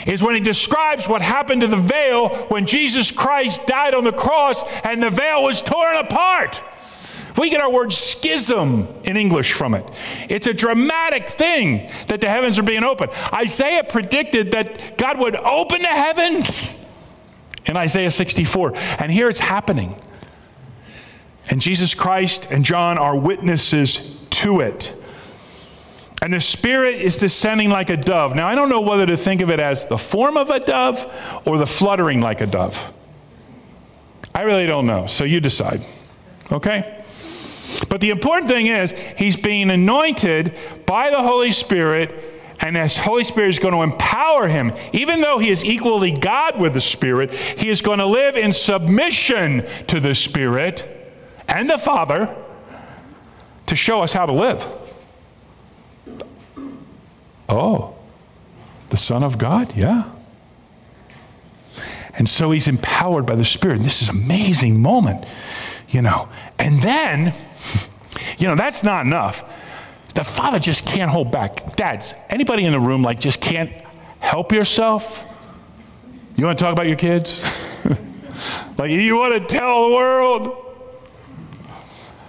is 0.06 0.22
when 0.22 0.36
he 0.36 0.42
describes 0.42 1.08
what 1.08 1.22
happened 1.22 1.62
to 1.62 1.68
the 1.68 1.78
veil 1.78 2.30
when 2.50 2.66
Jesus 2.66 3.12
Christ 3.12 3.66
died 3.66 3.94
on 3.94 4.04
the 4.04 4.12
cross 4.12 4.64
and 4.84 5.02
the 5.02 5.10
veil 5.10 5.44
was 5.44 5.62
torn 5.62 5.96
apart. 5.96 6.62
We 7.46 7.52
get 7.52 7.62
our 7.62 7.70
word 7.70 7.94
schism 7.94 8.88
in 9.04 9.18
English 9.18 9.54
from 9.54 9.76
it. 9.76 9.88
It's 10.30 10.48
a 10.48 10.54
dramatic 10.54 11.30
thing 11.30 11.92
that 12.08 12.20
the 12.20 12.28
heavens 12.28 12.58
are 12.58 12.64
being 12.64 12.84
opened. 12.84 13.12
Isaiah 13.32 13.84
predicted 13.84 14.54
that 14.54 14.98
God 14.98 15.20
would 15.20 15.36
open 15.36 15.84
the 15.84 15.88
heavens 15.88 16.84
in 17.68 17.78
Isaiah 17.78 18.10
64. 18.10 18.76
And 18.98 19.12
here 19.12 19.30
it's 19.30 19.42
happening. 19.42 19.96
And 21.52 21.62
Jesus 21.62 21.94
Christ 21.94 22.48
and 22.50 22.66
John 22.66 22.98
are 22.98 23.16
witnesses 23.16 24.26
to 24.32 24.62
it. 24.62 24.92
And 26.24 26.34
the 26.34 26.42
Spirit 26.42 27.00
is 27.00 27.18
descending 27.18 27.70
like 27.70 27.92
a 27.92 27.98
dove. 27.98 28.34
Now, 28.34 28.48
I 28.48 28.56
don't 28.56 28.70
know 28.70 28.82
whether 28.82 29.06
to 29.06 29.18
think 29.18 29.42
of 29.42 29.52
it 29.52 29.60
as 29.60 29.86
the 29.86 30.00
form 30.00 30.36
of 30.36 30.50
a 30.50 30.60
dove 30.60 31.06
or 31.46 31.60
the 31.60 31.68
fluttering 31.68 32.22
like 32.22 32.42
a 32.42 32.48
dove. 32.48 32.92
I 34.34 34.42
really 34.42 34.66
don't 34.66 34.88
know. 34.88 35.06
So 35.06 35.26
you 35.26 35.40
decide. 35.40 35.82
Okay? 36.52 36.95
But 37.90 38.02
the 38.02 38.10
important 38.10 38.50
thing 38.50 38.68
is, 38.68 38.92
he's 39.18 39.36
being 39.36 39.70
anointed 39.70 40.58
by 40.86 41.10
the 41.10 41.22
Holy 41.22 41.52
Spirit, 41.52 42.14
and 42.60 42.78
as 42.78 42.98
Holy 42.98 43.24
Spirit 43.24 43.50
is 43.50 43.60
going 43.60 43.74
to 43.74 43.82
empower 43.82 44.48
him, 44.48 44.74
even 44.94 45.22
though 45.22 45.40
he 45.40 45.50
is 45.50 45.64
equally 45.66 46.12
God 46.12 46.60
with 46.60 46.74
the 46.74 46.82
Spirit, 46.82 47.34
he 47.34 47.70
is 47.70 47.82
going 47.82 48.00
to 48.00 48.06
live 48.06 48.38
in 48.38 48.54
submission 48.54 49.66
to 49.88 50.00
the 50.00 50.16
Spirit 50.16 50.88
and 51.48 51.70
the 51.70 51.78
Father 51.78 52.34
to 53.66 53.76
show 53.76 54.02
us 54.02 54.14
how 54.14 54.26
to 54.26 54.34
live. 54.34 54.66
Oh, 57.48 57.96
the 58.90 58.98
Son 58.98 59.24
of 59.24 59.38
God? 59.38 59.76
Yeah. 59.76 60.10
And 62.18 62.30
so 62.30 62.52
he's 62.52 62.68
empowered 62.68 63.26
by 63.26 63.36
the 63.36 63.44
Spirit. 63.44 63.84
This 63.84 64.02
is 64.02 64.10
an 64.10 64.16
amazing 64.16 64.82
moment, 64.82 65.26
you 65.90 66.02
know. 66.02 66.30
And 66.58 66.82
then, 66.82 67.34
you 68.38 68.48
know, 68.48 68.56
that's 68.56 68.84
not 68.84 69.06
enough. 69.06 69.44
The 70.14 70.24
father 70.24 70.60
just 70.60 70.86
can't 70.86 71.12
hold 71.12 71.32
back. 71.32 71.76
Dads, 71.76 72.14
anybody 72.30 72.66
in 72.66 72.72
the 72.72 72.80
room 72.80 73.04
like 73.04 73.20
just 73.20 73.42
can't 73.42 73.72
help 74.20 74.52
yourself? 74.52 75.24
You 76.36 76.46
want 76.46 76.58
to 76.58 76.64
talk 76.64 76.74
about 76.74 76.88
your 76.88 76.96
kids? 76.96 77.42
like 78.78 78.92
you 78.92 79.18
want 79.18 79.42
to 79.42 79.46
tell 79.46 79.90
the 79.90 79.96
world? 79.96 80.62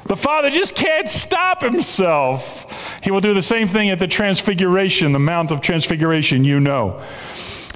The 0.07 0.17
father 0.17 0.51
just 0.51 0.77
can't 0.77 1.09
stop 1.09 1.63
himself. 1.63 3.01
He 3.03 3.11
will 3.11 3.21
do 3.21 3.35
the 3.35 3.43
same 3.43 3.67
thing 3.67 3.91
at 3.91 3.99
the 3.99 4.07
transfiguration, 4.07 5.13
the 5.13 5.19
Mount 5.19 5.51
of 5.51 5.61
Transfiguration, 5.61 6.45
you 6.45 6.61
know. 6.61 7.03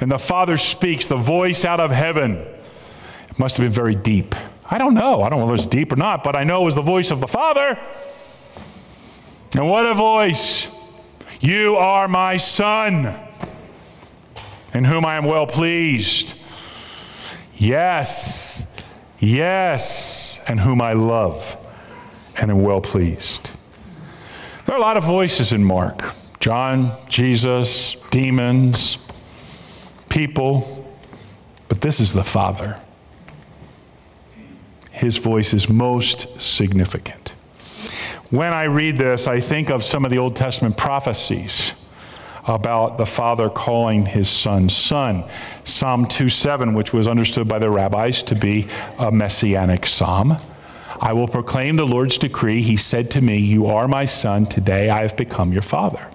And 0.01 0.11
the 0.11 0.19
father 0.19 0.57
speaks, 0.57 1.09
the 1.09 1.17
voice 1.17 1.65
out 1.65 1.81
of 1.81 1.91
heaven. 1.91 2.37
It 3.29 3.39
must 3.39 3.57
have 3.57 3.67
been 3.67 3.73
very 3.73 3.95
deep. 3.95 4.35
I 4.71 4.79
don't 4.79 4.95
know. 4.95 5.23
I 5.23 5.29
don't 5.29 5.41
know 5.41 5.47
whether 5.47 5.57
it's 5.57 5.67
deep 5.67 5.93
or 5.93 5.97
not, 5.97 6.23
but 6.23 6.37
I 6.37 6.45
know 6.45 6.63
it 6.63 6.65
was 6.67 6.75
the 6.77 6.83
voice 6.83 7.11
of 7.11 7.21
the 7.21 7.27
Father. 7.27 7.77
And 9.55 9.69
what 9.69 9.85
a 9.85 9.95
voice! 9.95 10.71
You 11.41 11.77
are 11.77 12.07
my 12.07 12.37
Son, 12.37 13.19
in 14.73 14.85
whom 14.85 15.05
I 15.05 15.17
am 15.17 15.25
well 15.25 15.47
pleased. 15.47 16.35
Yes, 17.57 18.65
yes, 19.19 20.39
and 20.47 20.61
whom 20.61 20.81
I 20.81 20.93
love 20.93 21.57
and 22.37 22.51
am 22.51 22.63
well 22.63 22.81
pleased. 22.81 23.51
There 24.67 24.77
are 24.77 24.79
a 24.79 24.83
lot 24.83 24.97
of 24.97 25.03
voices 25.03 25.53
in 25.53 25.65
Mark 25.65 26.15
John, 26.39 26.93
Jesus, 27.09 27.97
demons, 28.11 28.99
people, 30.09 30.89
but 31.69 31.81
this 31.81 31.99
is 31.99 32.13
the 32.13 32.25
Father 32.25 32.81
his 35.01 35.17
voice 35.17 35.55
is 35.55 35.67
most 35.71 36.39
significant. 36.39 37.31
When 38.29 38.53
I 38.53 38.65
read 38.65 38.99
this, 38.99 39.27
I 39.27 39.41
think 39.41 39.71
of 39.71 39.83
some 39.83 40.05
of 40.05 40.11
the 40.11 40.19
Old 40.19 40.37
Testament 40.37 40.77
prophecies 40.77 41.73
about 42.47 42.99
the 42.99 43.07
Father 43.07 43.49
calling 43.49 44.05
his 44.05 44.29
Son 44.29 44.69
Son. 44.69 45.25
Psalm 45.65 46.05
2:7, 46.05 46.75
which 46.75 46.93
was 46.93 47.09
understood 47.09 47.49
by 47.49 47.59
the 47.59 47.71
rabbis 47.71 48.23
to 48.25 48.35
be 48.35 48.67
a 48.99 49.11
messianic 49.11 49.87
psalm. 49.87 50.37
I 51.01 51.15
will 51.15 51.29
proclaim 51.29 51.77
the 51.77 51.87
Lord's 51.87 52.19
decree. 52.19 52.61
He 52.61 52.77
said 52.77 53.11
to 53.13 53.23
me, 53.23 53.39
You 53.39 53.69
are 53.69 53.89
my 53.89 54.05
son. 54.05 54.45
Today 54.45 54.91
I 54.91 55.01
have 55.01 55.17
become 55.17 55.51
your 55.51 55.63
father. 55.63 56.07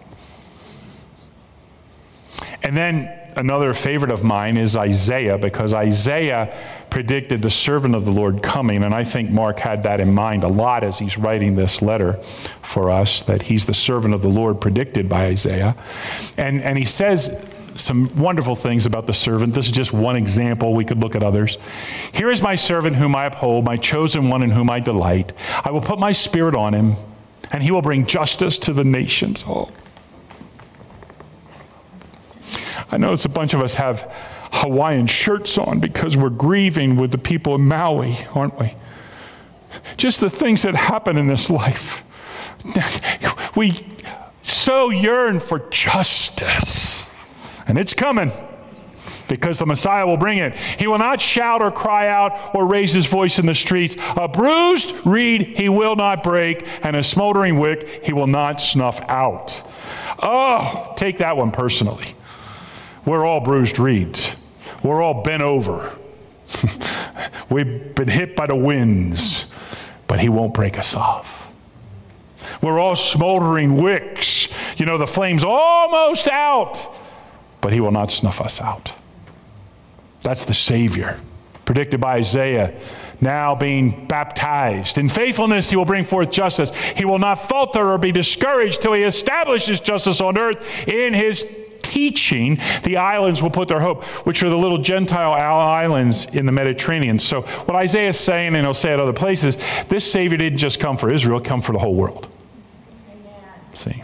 And 2.62 2.78
then 2.78 3.25
another 3.36 3.74
favorite 3.74 4.12
of 4.12 4.24
mine 4.24 4.58
is 4.58 4.76
Isaiah, 4.76 5.38
because 5.38 5.74
Isaiah 5.74 6.56
predicted 6.90 7.42
the 7.42 7.50
servant 7.50 7.96
of 7.96 8.06
the 8.06 8.12
Lord 8.12 8.42
coming. 8.42 8.84
And 8.84 8.94
I 8.94 9.04
think 9.04 9.30
Mark 9.30 9.60
had 9.60 9.84
that 9.84 10.00
in 10.00 10.14
mind 10.14 10.44
a 10.44 10.48
lot 10.48 10.84
as 10.84 11.00
he's 11.00 11.18
writing 11.18 11.56
this 11.56 11.82
letter 11.82 12.14
for 12.62 12.90
us, 12.90 13.22
that 13.24 13.44
he's 13.44 13.66
the 13.66 13.74
servant 13.74 14.14
of 14.14 14.22
the 14.22 14.30
Lord 14.30 14.62
predicted 14.62 15.10
by 15.10 15.26
Isaiah. 15.26 15.76
And, 16.38 16.62
and 16.64 16.78
he 16.78 16.86
says 16.86 17.46
some 17.76 18.16
wonderful 18.18 18.56
things 18.56 18.86
about 18.86 19.06
the 19.06 19.14
servant. 19.14 19.54
This 19.54 19.66
is 19.66 19.72
just 19.72 19.92
one 19.92 20.16
example. 20.16 20.74
We 20.74 20.86
could 20.86 21.00
look 21.00 21.16
at 21.16 21.24
others. 21.24 21.58
Here 22.14 22.32
is 22.32 22.42
my 22.42 22.56
servant 22.56 22.96
whom 22.96 23.16
I 23.16 23.26
uphold, 23.26 23.66
my 23.66 23.78
chosen 23.78 24.30
one 24.30 24.44
in 24.44 24.52
whom 24.52 24.70
I 24.70 24.80
delight. 24.80 25.34
I 25.64 25.72
will 25.72 25.82
put 25.82 26.00
my 26.00 26.14
spirit 26.14 26.56
on 26.56 26.74
him, 26.74 26.94
and 27.52 27.62
he 27.62 27.72
will 27.72 27.82
bring 27.82 28.06
justice 28.06 28.58
to 28.60 28.74
the 28.74 28.86
nations. 28.86 29.44
Oh. 29.46 29.70
I 32.92 32.98
notice 32.98 33.26
a 33.26 33.30
bunch 33.30 33.54
of 33.54 33.62
us 33.62 33.76
have 33.76 34.12
Hawaiian 34.52 35.08
shirts 35.08 35.58
on 35.58 35.80
because 35.80 36.16
we're 36.16 36.30
grieving 36.30 36.96
with 36.96 37.12
the 37.12 37.18
people 37.18 37.56
in 37.56 37.68
Maui, 37.68 38.18
aren't 38.34 38.60
we? 38.60 38.74
Just 39.98 40.22
the 40.22 40.30
things 40.30 40.62
that 40.64 40.76
happen 40.76 41.18
in 41.18 41.28
this 41.28 41.50
life. 41.50 42.04
We 43.56 43.74
so 44.44 44.90
yearn 44.90 45.40
for 45.40 45.60
justice, 45.70 47.06
and 47.68 47.78
it's 47.78 47.94
coming 47.94 48.32
because 49.28 49.60
the 49.60 49.66
Messiah 49.66 50.06
will 50.06 50.18
bring 50.18 50.38
it. 50.38 50.56
He 50.56 50.88
will 50.88 50.98
not 50.98 51.22
shout 51.22 51.62
or 51.62 51.72
cry 51.72 52.08
out 52.08 52.54
or 52.54 52.68
raise 52.68 52.94
his 52.94 53.06
voice 53.06 53.40
in 53.40 53.46
the 53.46 53.56
streets. 53.56 53.96
A 54.18 54.28
bruised 54.28 55.06
reed 55.06 55.58
he 55.58 55.70
will 55.70 55.96
not 55.96 56.22
break, 56.22 56.68
and 56.84 56.96
a 56.96 57.04
smoldering 57.04 57.60
wick 57.60 58.06
he 58.06 58.14
will 58.14 58.28
not 58.28 58.62
snuff 58.62 59.02
out. 59.08 59.64
Oh, 60.22 60.94
take 60.98 61.20
that 61.20 61.38
one 61.38 61.52
personally. 61.52 62.15
We're 63.06 63.26
all 63.26 63.40
bruised 63.40 63.78
reeds. 63.80 64.36
We're 64.84 65.02
all 65.02 65.24
bent 65.24 65.44
over. 65.44 65.96
We've 67.50 67.94
been 67.96 68.08
hit 68.08 68.36
by 68.36 68.48
the 68.48 68.56
winds, 68.56 69.52
but 70.08 70.20
He 70.20 70.30
won't 70.30 70.54
break 70.54 70.78
us 70.78 70.96
off. 70.96 71.52
We're 72.62 72.80
all 72.80 72.96
smoldering 72.96 73.82
wicks. 73.82 74.48
You 74.80 74.86
know, 74.86 74.98
the 74.98 75.08
flame's 75.08 75.44
almost 75.44 76.28
out, 76.28 76.88
but 77.62 77.74
He 77.74 77.80
will 77.80 77.92
not 77.92 78.12
snuff 78.12 78.42
us 78.42 78.60
out. 78.62 78.94
That's 80.22 80.46
the 80.46 80.54
Savior, 80.54 81.20
predicted 81.66 82.02
by 82.02 82.16
Isaiah, 82.16 82.74
now 83.22 83.56
being 83.56 84.08
baptized. 84.08 84.98
In 84.98 85.10
faithfulness, 85.10 85.70
He 85.70 85.76
will 85.76 85.86
bring 85.86 86.06
forth 86.06 86.32
justice. 86.32 86.76
He 86.92 87.06
will 87.06 87.20
not 87.20 87.48
falter 87.48 87.92
or 87.92 87.98
be 87.98 88.12
discouraged 88.12 88.82
till 88.82 88.94
He 88.94 89.04
establishes 89.04 89.80
justice 89.80 90.22
on 90.22 90.38
earth 90.38 90.88
in 90.88 91.14
His 91.14 91.65
teaching, 91.96 92.60
the 92.84 92.98
islands 92.98 93.42
will 93.42 93.50
put 93.50 93.70
their 93.70 93.80
hope, 93.80 94.04
which 94.28 94.44
are 94.44 94.50
the 94.50 94.58
little 94.58 94.78
Gentile 94.78 95.32
islands 95.32 96.26
in 96.26 96.46
the 96.46 96.52
Mediterranean. 96.52 97.20
So, 97.20 97.44
what 97.44 97.76
Isaiah 97.76 98.10
is 98.10 98.20
saying, 98.20 98.54
and 98.54 98.66
he'll 98.66 98.74
say 98.74 98.92
at 98.92 99.00
other 99.00 99.14
places, 99.14 99.58
this 99.88 100.10
Savior 100.12 100.38
didn't 100.38 100.58
just 100.58 100.82
come 100.82 100.98
for 100.98 101.10
Israel, 101.10 101.40
come 101.40 101.62
for 101.62 101.72
the 101.72 101.80
whole 101.80 101.96
world. 101.96 102.28
Amen. 103.10 103.34
See? 103.74 104.04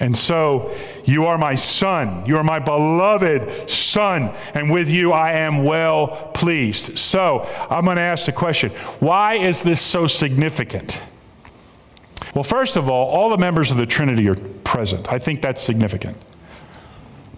And 0.00 0.16
so, 0.16 0.74
you 1.04 1.26
are 1.26 1.36
my 1.36 1.56
son. 1.56 2.24
You 2.24 2.38
are 2.38 2.42
my 2.42 2.58
beloved 2.58 3.68
son. 3.68 4.34
And 4.54 4.70
with 4.70 4.88
you, 4.88 5.12
I 5.12 5.32
am 5.32 5.64
well 5.64 6.30
pleased. 6.32 6.96
So, 6.96 7.46
I'm 7.68 7.84
going 7.84 7.98
to 7.98 8.02
ask 8.02 8.24
the 8.24 8.32
question 8.32 8.70
why 8.98 9.34
is 9.34 9.60
this 9.60 9.82
so 9.82 10.06
significant? 10.06 11.02
Well, 12.34 12.44
first 12.44 12.76
of 12.76 12.88
all, 12.88 13.08
all 13.10 13.28
the 13.28 13.36
members 13.36 13.70
of 13.70 13.76
the 13.76 13.84
Trinity 13.84 14.26
are 14.30 14.36
present. 14.36 15.12
I 15.12 15.18
think 15.18 15.42
that's 15.42 15.60
significant. 15.60 16.16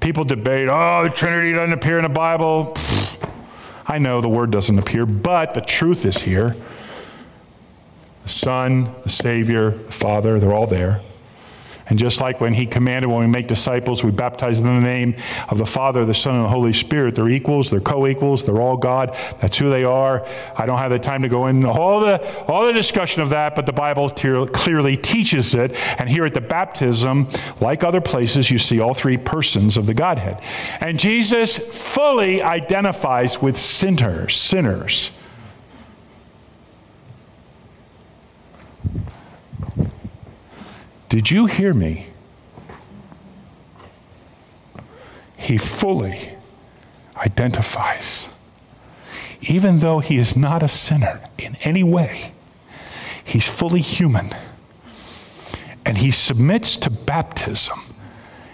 People 0.02 0.24
debate, 0.24 0.68
oh, 0.68 1.04
the 1.04 1.10
Trinity 1.10 1.52
doesn't 1.52 1.72
appear 1.72 1.96
in 1.96 2.02
the 2.02 2.08
Bible. 2.08 2.74
I 3.86 3.98
know 3.98 4.20
the 4.20 4.28
word 4.28 4.50
doesn't 4.50 4.76
appear, 4.76 5.06
but 5.06 5.54
the 5.54 5.60
truth 5.60 6.04
is 6.04 6.18
here. 6.18 6.56
The 8.24 8.28
Son, 8.28 8.92
the 9.04 9.08
Savior, 9.08 9.70
the 9.70 9.92
Father, 9.92 10.40
they're 10.40 10.52
all 10.52 10.66
there. 10.66 11.00
And 11.88 11.98
just 11.98 12.20
like 12.20 12.40
when 12.40 12.54
he 12.54 12.66
commanded 12.66 13.10
when 13.10 13.20
we 13.20 13.26
make 13.26 13.48
disciples, 13.48 14.04
we 14.04 14.10
baptize 14.10 14.62
them 14.62 14.76
in 14.76 14.82
the 14.82 14.88
name 14.88 15.16
of 15.48 15.58
the 15.58 15.66
Father, 15.66 16.04
the 16.04 16.14
Son, 16.14 16.36
and 16.36 16.44
the 16.44 16.48
Holy 16.48 16.72
Spirit. 16.72 17.14
They're 17.14 17.28
equals, 17.28 17.70
they're 17.70 17.80
co-equals, 17.80 18.46
they're 18.46 18.60
all 18.60 18.76
God. 18.76 19.16
That's 19.40 19.58
who 19.58 19.70
they 19.70 19.84
are. 19.84 20.26
I 20.56 20.66
don't 20.66 20.78
have 20.78 20.90
the 20.90 20.98
time 20.98 21.22
to 21.22 21.28
go 21.28 21.46
into 21.46 21.68
all 21.68 22.00
the 22.00 22.22
all 22.46 22.66
the 22.66 22.72
discussion 22.72 23.22
of 23.22 23.30
that, 23.30 23.54
but 23.54 23.66
the 23.66 23.72
Bible 23.72 24.10
clearly 24.10 24.96
teaches 24.96 25.54
it. 25.54 25.72
And 25.98 26.08
here 26.08 26.24
at 26.24 26.34
the 26.34 26.40
baptism, 26.40 27.28
like 27.60 27.84
other 27.84 28.00
places, 28.00 28.50
you 28.50 28.58
see 28.58 28.80
all 28.80 28.94
three 28.94 29.16
persons 29.16 29.76
of 29.76 29.86
the 29.86 29.94
Godhead. 29.94 30.40
And 30.80 30.98
Jesus 30.98 31.58
fully 31.58 32.42
identifies 32.42 33.40
with 33.40 33.56
sinners, 33.56 34.36
sinners. 34.36 35.10
Did 41.12 41.30
you 41.30 41.44
hear 41.44 41.74
me? 41.74 42.06
He 45.36 45.58
fully 45.58 46.30
identifies. 47.14 48.30
Even 49.42 49.80
though 49.80 49.98
he 49.98 50.16
is 50.16 50.34
not 50.34 50.62
a 50.62 50.68
sinner 50.68 51.20
in 51.36 51.58
any 51.64 51.84
way, 51.84 52.32
he's 53.22 53.46
fully 53.46 53.82
human. 53.82 54.30
And 55.84 55.98
he 55.98 56.10
submits 56.10 56.78
to 56.78 56.88
baptism. 56.88 57.78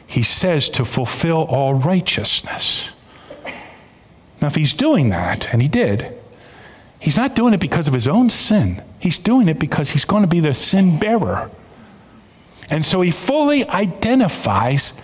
He 0.05 0.25
says 0.25 0.69
to 0.71 0.85
fulfill 0.85 1.45
all 1.45 1.75
righteousness. 1.75 2.91
Now, 4.43 4.49
if 4.49 4.57
he's 4.57 4.75
doing 4.75 5.11
that, 5.11 5.49
and 5.53 5.63
he 5.63 5.69
did, 5.69 6.13
he's 6.99 7.19
not 7.19 7.37
doing 7.37 7.55
it 7.55 7.61
because 7.61 7.87
of 7.87 7.95
his 7.95 8.09
own 8.09 8.31
sin. 8.31 8.83
He's 8.99 9.19
doing 9.19 9.47
it 9.49 9.61
because 9.61 9.91
he's 9.91 10.05
going 10.05 10.23
to 10.25 10.29
be 10.29 10.41
the 10.41 10.55
sin 10.55 10.99
bearer. 10.99 11.53
And 12.71 12.85
so 12.85 13.01
he 13.01 13.11
fully 13.11 13.67
identifies 13.69 15.01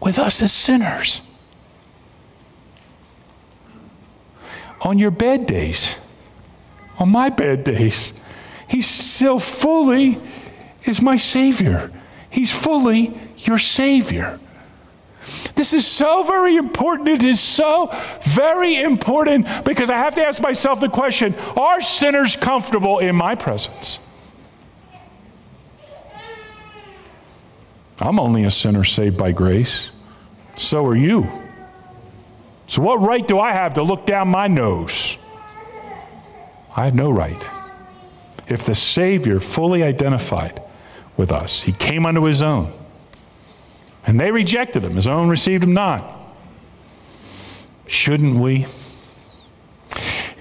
with 0.00 0.18
us 0.18 0.42
as 0.42 0.52
sinners. 0.52 1.20
On 4.82 4.98
your 4.98 5.10
bad 5.10 5.46
days, 5.46 5.96
on 6.98 7.10
my 7.10 7.28
bad 7.28 7.64
days, 7.64 8.12
he 8.68 8.82
still 8.82 9.38
fully 9.38 10.18
is 10.84 11.00
my 11.00 11.16
Savior. 11.16 11.90
He's 12.30 12.52
fully 12.52 13.16
your 13.38 13.58
Savior. 13.58 14.38
This 15.54 15.72
is 15.72 15.86
so 15.86 16.22
very 16.22 16.56
important. 16.56 17.08
It 17.08 17.24
is 17.24 17.40
so 17.40 17.90
very 18.22 18.76
important 18.76 19.46
because 19.64 19.90
I 19.90 19.96
have 19.96 20.14
to 20.16 20.26
ask 20.26 20.40
myself 20.40 20.80
the 20.80 20.88
question 20.88 21.34
are 21.56 21.80
sinners 21.80 22.36
comfortable 22.36 22.98
in 22.98 23.16
my 23.16 23.34
presence? 23.34 23.98
I'm 28.06 28.20
only 28.20 28.44
a 28.44 28.50
sinner 28.52 28.84
saved 28.84 29.18
by 29.18 29.32
grace. 29.32 29.90
So 30.54 30.86
are 30.86 30.94
you. 30.94 31.28
So, 32.68 32.80
what 32.80 33.00
right 33.00 33.26
do 33.26 33.40
I 33.40 33.50
have 33.50 33.74
to 33.74 33.82
look 33.82 34.06
down 34.06 34.28
my 34.28 34.46
nose? 34.46 35.18
I 36.76 36.84
have 36.84 36.94
no 36.94 37.10
right. 37.10 37.50
If 38.46 38.64
the 38.64 38.76
Savior 38.76 39.40
fully 39.40 39.82
identified 39.82 40.62
with 41.16 41.32
us, 41.32 41.62
He 41.62 41.72
came 41.72 42.06
unto 42.06 42.22
His 42.22 42.42
own, 42.42 42.72
and 44.06 44.20
they 44.20 44.30
rejected 44.30 44.84
Him, 44.84 44.94
His 44.94 45.08
own 45.08 45.28
received 45.28 45.64
Him 45.64 45.74
not. 45.74 46.08
Shouldn't 47.88 48.36
we? 48.36 48.66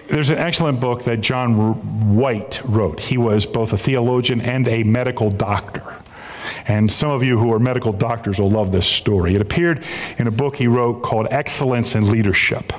There's 0.08 0.30
an 0.30 0.38
excellent 0.38 0.80
book 0.80 1.04
that 1.06 1.22
John 1.22 2.16
White 2.16 2.62
wrote. 2.64 3.00
He 3.00 3.18
was 3.18 3.48
both 3.48 3.74
a 3.74 3.78
theologian 3.78 4.40
and 4.40 4.68
a 4.68 4.84
medical 4.84 5.32
doctor. 5.32 5.75
And 6.68 6.92
some 6.92 7.12
of 7.12 7.24
you 7.24 7.38
who 7.38 7.54
are 7.54 7.60
medical 7.60 7.94
doctors 7.94 8.40
will 8.40 8.50
love 8.50 8.72
this 8.72 8.88
story. 8.88 9.36
It 9.36 9.42
appeared 9.42 9.86
in 10.18 10.28
a 10.28 10.32
book 10.32 10.56
he 10.56 10.68
wrote 10.68 11.04
called 11.04 11.28
Excellence 11.30 11.94
in 11.94 12.10
Leadership. 12.10 12.74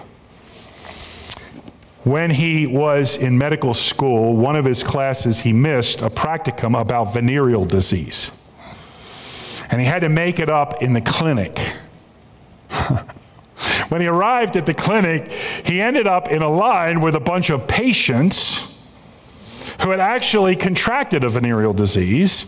When 2.03 2.31
he 2.31 2.67
was 2.67 3.17
in 3.17 3.37
medical 3.39 3.75
school, 3.75 4.37
one 4.37 4.57
of 4.57 4.65
his 4.65 4.83
classes 4.85 5.41
he 5.41 5.53
missed 5.53 6.03
a 6.03 6.11
practicum 6.11 6.81
about 6.81 7.13
venereal 7.13 7.65
disease. 7.65 8.31
And 9.71 9.81
he 9.81 9.87
had 9.87 10.01
to 10.01 10.09
make 10.09 10.39
it 10.39 10.49
up 10.49 10.83
in 10.83 10.93
the 10.93 11.01
clinic. 11.01 11.59
when 13.89 14.01
he 14.01 14.07
arrived 14.07 14.57
at 14.57 14.67
the 14.67 14.75
clinic, 14.75 15.31
he 15.33 15.81
ended 15.81 16.07
up 16.07 16.29
in 16.29 16.43
a 16.43 16.49
line 16.49 17.01
with 17.01 17.17
a 17.17 17.21
bunch 17.21 17.51
of 17.51 17.67
patients 17.67 18.73
who 19.83 19.91
had 19.91 20.01
actually 20.01 20.57
contracted 20.57 21.25
a 21.25 21.29
venereal 21.29 21.73
disease 21.73 22.47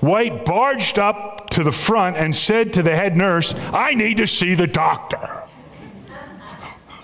White 0.00 0.44
barged 0.44 0.98
up 0.98 1.50
to 1.50 1.64
the 1.64 1.72
front 1.72 2.16
and 2.16 2.34
said 2.34 2.72
to 2.74 2.82
the 2.82 2.94
head 2.94 3.16
nurse, 3.16 3.54
I 3.72 3.94
need 3.94 4.18
to 4.18 4.26
see 4.26 4.54
the 4.54 4.66
doctor. 4.66 5.44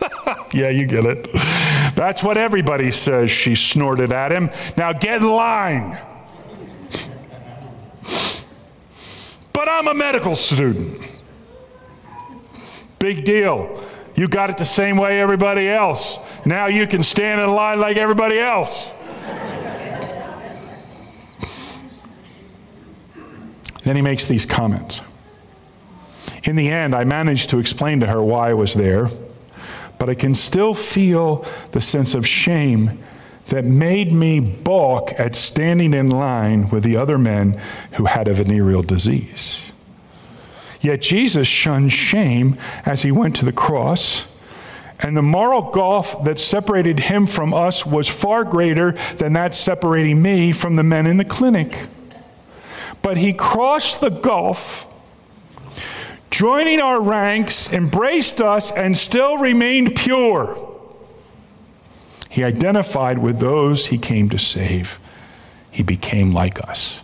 yeah, 0.53 0.69
you 0.69 0.87
get 0.87 1.05
it. 1.05 1.29
That's 1.95 2.23
what 2.23 2.39
everybody 2.39 2.91
says, 2.91 3.31
she 3.31 3.57
snorted 3.57 4.13
at 4.13 4.31
him. 4.31 4.51
Now 4.77 4.93
get 4.93 5.23
in 5.23 5.29
line. 5.29 5.99
but 9.53 9.69
I'm 9.69 9.89
a 9.89 9.95
medical 9.95 10.37
student. 10.37 11.01
Big 12.99 13.25
deal. 13.25 13.83
You 14.15 14.29
got 14.29 14.51
it 14.51 14.57
the 14.57 14.65
same 14.65 14.97
way 14.97 15.21
everybody 15.21 15.69
else. 15.69 16.19
Now 16.47 16.69
you 16.69 16.87
can 16.87 17.03
stand 17.03 17.41
in 17.41 17.53
line 17.53 17.81
like 17.81 17.97
everybody 17.97 18.39
else. 18.39 18.94
Then 23.85 23.97
he 23.97 24.03
makes 24.03 24.27
these 24.27 24.47
comments. 24.47 25.01
In 26.43 26.57
the 26.57 26.71
end, 26.71 26.95
I 26.95 27.05
managed 27.05 27.51
to 27.51 27.59
explain 27.59 28.01
to 28.01 28.07
her 28.07 28.23
why 28.23 28.51
I 28.51 28.55
was 28.55 28.75
there, 28.75 29.09
but 29.99 30.11
I 30.11 30.15
can 30.15 30.35
still 30.35 30.75
feel 30.75 31.47
the 31.73 31.81
sense 31.81 32.15
of 32.15 32.27
shame 32.27 32.99
that 33.47 33.65
made 33.65 34.13
me 34.13 34.41
balk 34.41 35.13
at 35.19 35.35
standing 35.35 35.93
in 35.93 36.09
line 36.11 36.71
with 36.71 36.83
the 36.83 36.97
other 36.97 37.19
men 37.19 37.61
who 37.93 38.07
had 38.07 38.27
a 38.27 38.35
venereal 38.35 38.83
disease. 38.83 39.61
Yet 40.81 41.03
Jesus 41.03 41.49
shunned 41.49 41.93
shame 41.93 42.57
as 42.85 43.03
he 43.03 43.11
went 43.11 43.37
to 43.37 43.45
the 43.45 43.53
cross, 43.53 44.27
and 45.01 45.17
the 45.17 45.23
moral 45.23 45.71
gulf 45.71 46.25
that 46.25 46.39
separated 46.39 47.01
him 47.01 47.27
from 47.27 47.53
us 47.53 47.85
was 47.85 48.09
far 48.09 48.45
greater 48.45 48.93
than 49.17 49.35
that 49.35 49.55
separating 49.55 50.21
me 50.23 50.53
from 50.53 50.77
the 50.77 50.83
men 50.83 51.07
in 51.07 51.17
the 51.17 51.25
clinic. 51.25 51.87
But 53.05 53.19
he 53.19 53.35
crossed 53.35 54.01
the 54.01 54.09
gulf, 54.09 54.87
joining 56.31 56.81
our 56.81 57.03
ranks, 57.03 57.71
embraced 57.71 58.41
us, 58.41 58.73
and 58.73 58.97
still 58.97 59.37
remained 59.37 59.95
pure. 59.95 60.59
He 62.31 62.43
identified 62.43 63.19
with 63.19 63.41
those 63.41 63.87
he 63.87 63.99
came 63.99 64.31
to 64.31 64.39
save. 64.39 64.99
He 65.71 65.83
became 65.83 66.33
like 66.33 66.67
us. 66.67 67.03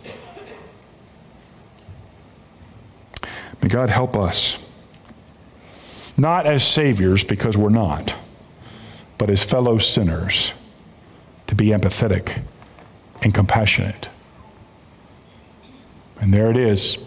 May 3.61 3.69
God 3.69 3.91
help 3.91 4.17
us, 4.17 4.57
not 6.17 6.47
as 6.47 6.65
saviors, 6.67 7.23
because 7.23 7.55
we're 7.55 7.69
not, 7.69 8.15
but 9.19 9.29
as 9.29 9.43
fellow 9.43 9.77
sinners, 9.77 10.51
to 11.45 11.53
be 11.53 11.67
empathetic 11.67 12.41
and 13.21 13.35
compassionate 13.35 14.09
and 16.21 16.33
there 16.33 16.49
it 16.49 16.55
is. 16.55 16.97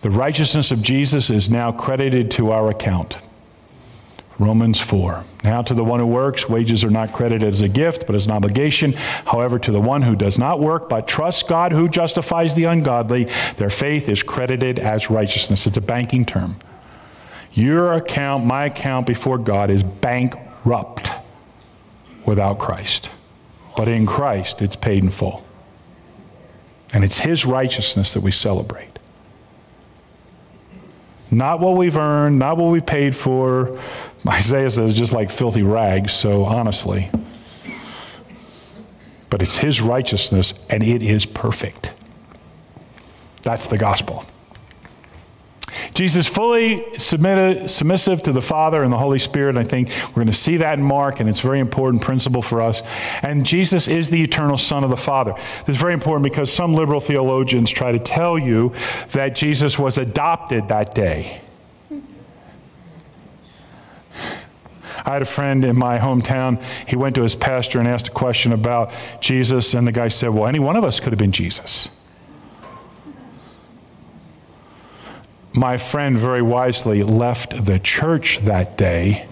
The 0.00 0.10
righteousness 0.10 0.70
of 0.72 0.82
Jesus 0.82 1.30
is 1.30 1.48
now 1.48 1.70
credited 1.70 2.30
to 2.32 2.50
our 2.50 2.70
account. 2.70 3.20
Romans 4.38 4.78
4. 4.78 5.24
Now, 5.44 5.62
to 5.62 5.72
the 5.72 5.84
one 5.84 6.00
who 6.00 6.06
works, 6.06 6.48
wages 6.48 6.84
are 6.84 6.90
not 6.90 7.12
credited 7.12 7.48
as 7.48 7.62
a 7.62 7.68
gift, 7.68 8.06
but 8.06 8.14
as 8.14 8.26
an 8.26 8.32
obligation. 8.32 8.92
However, 8.92 9.58
to 9.60 9.72
the 9.72 9.80
one 9.80 10.02
who 10.02 10.14
does 10.14 10.38
not 10.38 10.60
work, 10.60 10.88
but 10.88 11.08
trusts 11.08 11.42
God 11.42 11.72
who 11.72 11.88
justifies 11.88 12.54
the 12.54 12.64
ungodly, 12.64 13.24
their 13.56 13.70
faith 13.70 14.08
is 14.08 14.22
credited 14.22 14.78
as 14.78 15.10
righteousness. 15.10 15.66
It's 15.66 15.78
a 15.78 15.82
banking 15.82 16.26
term. 16.26 16.56
Your 17.52 17.94
account, 17.94 18.44
my 18.44 18.66
account 18.66 19.06
before 19.06 19.38
God, 19.38 19.70
is 19.70 19.82
bankrupt 19.82 21.10
without 22.26 22.58
Christ. 22.58 23.10
But 23.76 23.88
in 23.88 24.04
Christ, 24.04 24.60
it's 24.60 24.76
paid 24.76 25.02
in 25.02 25.10
full. 25.10 25.45
And 26.96 27.04
it's 27.04 27.18
His 27.18 27.44
righteousness 27.44 28.14
that 28.14 28.22
we 28.22 28.30
celebrate. 28.30 28.98
Not 31.30 31.60
what 31.60 31.76
we've 31.76 31.94
earned, 31.94 32.38
not 32.38 32.56
what 32.56 32.70
we 32.72 32.80
paid 32.80 33.14
for. 33.14 33.78
Isaiah 34.26 34.70
says 34.70 34.94
just 34.94 35.12
like 35.12 35.30
filthy 35.30 35.62
rags, 35.62 36.14
so 36.14 36.46
honestly. 36.46 37.10
But 39.28 39.42
it's 39.42 39.58
His 39.58 39.82
righteousness, 39.82 40.54
and 40.70 40.82
it 40.82 41.02
is 41.02 41.26
perfect. 41.26 41.92
That's 43.42 43.66
the 43.66 43.76
gospel. 43.76 44.24
Jesus 45.94 46.26
fully 46.26 46.84
submitted, 46.98 47.68
submissive 47.70 48.22
to 48.24 48.32
the 48.32 48.40
Father 48.40 48.82
and 48.82 48.92
the 48.92 48.98
Holy 48.98 49.18
Spirit. 49.18 49.56
I 49.56 49.64
think 49.64 49.88
we're 50.08 50.14
going 50.14 50.26
to 50.26 50.32
see 50.32 50.58
that 50.58 50.78
in 50.78 50.84
Mark, 50.84 51.20
and 51.20 51.28
it's 51.28 51.40
a 51.40 51.46
very 51.46 51.60
important 51.60 52.02
principle 52.02 52.42
for 52.42 52.60
us. 52.60 52.82
And 53.22 53.46
Jesus 53.46 53.88
is 53.88 54.10
the 54.10 54.22
eternal 54.22 54.58
Son 54.58 54.84
of 54.84 54.90
the 54.90 54.96
Father. 54.96 55.32
This 55.66 55.76
is 55.76 55.80
very 55.80 55.94
important 55.94 56.24
because 56.24 56.52
some 56.52 56.74
liberal 56.74 57.00
theologians 57.00 57.70
try 57.70 57.92
to 57.92 57.98
tell 57.98 58.38
you 58.38 58.72
that 59.12 59.34
Jesus 59.34 59.78
was 59.78 59.98
adopted 59.98 60.68
that 60.68 60.94
day. 60.94 61.40
I 65.06 65.12
had 65.12 65.22
a 65.22 65.26
friend 65.26 65.64
in 65.64 65.76
my 65.76 65.98
hometown. 65.98 66.60
He 66.88 66.96
went 66.96 67.14
to 67.14 67.22
his 67.22 67.36
pastor 67.36 67.78
and 67.78 67.86
asked 67.86 68.08
a 68.08 68.12
question 68.12 68.52
about 68.52 68.92
Jesus, 69.20 69.72
and 69.72 69.86
the 69.86 69.92
guy 69.92 70.08
said, 70.08 70.30
Well, 70.30 70.46
any 70.46 70.58
one 70.58 70.76
of 70.76 70.82
us 70.82 70.98
could 70.98 71.12
have 71.12 71.18
been 71.18 71.32
Jesus. 71.32 71.88
My 75.56 75.76
friend 75.76 76.16
very 76.18 76.42
wisely 76.42 77.02
left 77.02 77.64
the 77.64 77.78
church 77.78 78.40
that 78.40 78.76
day. 78.76 79.26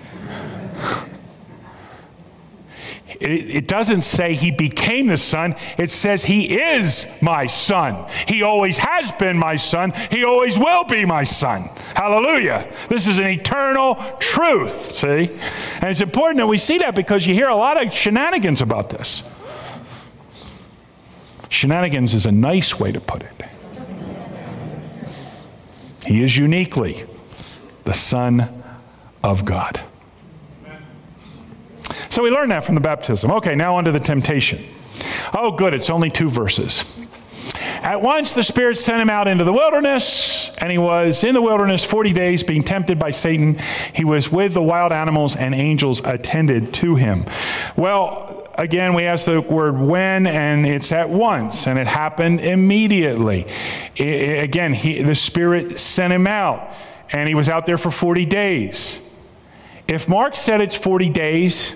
It, 3.20 3.68
doesn't 3.68 4.02
say 4.02 4.34
he 4.34 4.50
became 4.50 5.06
the 5.06 5.16
son. 5.16 5.56
It 5.78 5.90
says 5.90 6.24
he 6.24 6.60
is 6.60 7.06
my 7.22 7.46
son. 7.46 8.06
He 8.28 8.42
always 8.42 8.76
has 8.78 9.12
been 9.12 9.38
my 9.38 9.56
son. 9.56 9.92
He 10.10 10.24
always 10.24 10.58
will 10.58 10.84
be 10.84 11.06
my 11.06 11.24
son. 11.24 11.70
Hallelujah. 11.94 12.70
This 12.88 13.06
is 13.06 13.18
an 13.18 13.28
eternal 13.28 13.94
truth, 14.18 14.92
see? 14.92 15.30
And 15.80 15.84
it's 15.84 16.02
important 16.02 16.38
that 16.38 16.48
we 16.48 16.58
see 16.58 16.78
that 16.78 16.94
because 16.94 17.26
you 17.26 17.32
hear 17.34 17.48
a 17.48 17.56
lot 17.56 17.82
of 17.82 17.94
shenanigans 17.94 18.60
about 18.60 18.90
this. 18.90 19.22
Shenanigans 21.48 22.12
is 22.12 22.26
a 22.26 22.32
nice 22.32 22.78
way 22.78 22.92
to 22.92 23.00
put 23.00 23.22
it. 23.22 23.53
He 26.04 26.22
is 26.22 26.36
uniquely 26.36 27.04
the 27.84 27.94
Son 27.94 28.48
of 29.22 29.44
God. 29.44 29.80
So 32.08 32.22
we 32.22 32.30
learn 32.30 32.50
that 32.50 32.64
from 32.64 32.74
the 32.74 32.80
baptism. 32.80 33.30
Okay, 33.32 33.54
now 33.54 33.76
on 33.76 33.84
to 33.84 33.92
the 33.92 34.00
temptation. 34.00 34.64
Oh, 35.34 35.50
good, 35.50 35.74
it's 35.74 35.90
only 35.90 36.10
two 36.10 36.28
verses. 36.28 37.08
At 37.82 38.00
once 38.00 38.32
the 38.32 38.42
Spirit 38.42 38.78
sent 38.78 39.02
him 39.02 39.10
out 39.10 39.28
into 39.28 39.44
the 39.44 39.52
wilderness, 39.52 40.50
and 40.58 40.72
he 40.72 40.78
was 40.78 41.22
in 41.22 41.34
the 41.34 41.42
wilderness 41.42 41.84
40 41.84 42.12
days 42.12 42.42
being 42.42 42.62
tempted 42.62 42.98
by 42.98 43.10
Satan. 43.10 43.58
He 43.92 44.04
was 44.04 44.32
with 44.32 44.54
the 44.54 44.62
wild 44.62 44.92
animals, 44.92 45.36
and 45.36 45.54
angels 45.54 46.00
attended 46.04 46.72
to 46.74 46.94
him. 46.94 47.26
Well, 47.76 48.34
again, 48.56 48.94
we 48.94 49.04
ask 49.04 49.26
the 49.26 49.40
word 49.40 49.78
when, 49.78 50.26
and 50.26 50.66
it's 50.66 50.92
at 50.92 51.08
once, 51.08 51.66
and 51.66 51.78
it 51.78 51.86
happened 51.86 52.40
immediately. 52.40 53.46
It, 53.96 54.42
again, 54.42 54.72
he, 54.72 55.02
the 55.02 55.14
Spirit 55.14 55.78
sent 55.78 56.12
him 56.12 56.26
out, 56.26 56.72
and 57.10 57.28
he 57.28 57.34
was 57.34 57.48
out 57.48 57.66
there 57.66 57.78
for 57.78 57.90
40 57.90 58.24
days. 58.26 59.00
If 59.86 60.08
Mark 60.08 60.36
said 60.36 60.60
it's 60.60 60.76
40 60.76 61.10
days, 61.10 61.74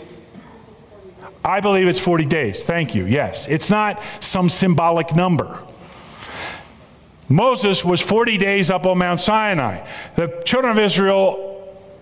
I 1.44 1.60
believe 1.60 1.88
it's 1.88 2.00
40 2.00 2.24
days. 2.24 2.62
Thank 2.62 2.94
you. 2.94 3.04
Yes. 3.04 3.48
It's 3.48 3.70
not 3.70 4.02
some 4.20 4.48
symbolic 4.48 5.14
number. 5.14 5.62
Moses 7.28 7.84
was 7.84 8.00
40 8.00 8.38
days 8.38 8.70
up 8.70 8.86
on 8.86 8.98
Mount 8.98 9.20
Sinai. 9.20 9.86
The 10.16 10.42
children 10.44 10.72
of 10.72 10.78
Israel 10.78 11.44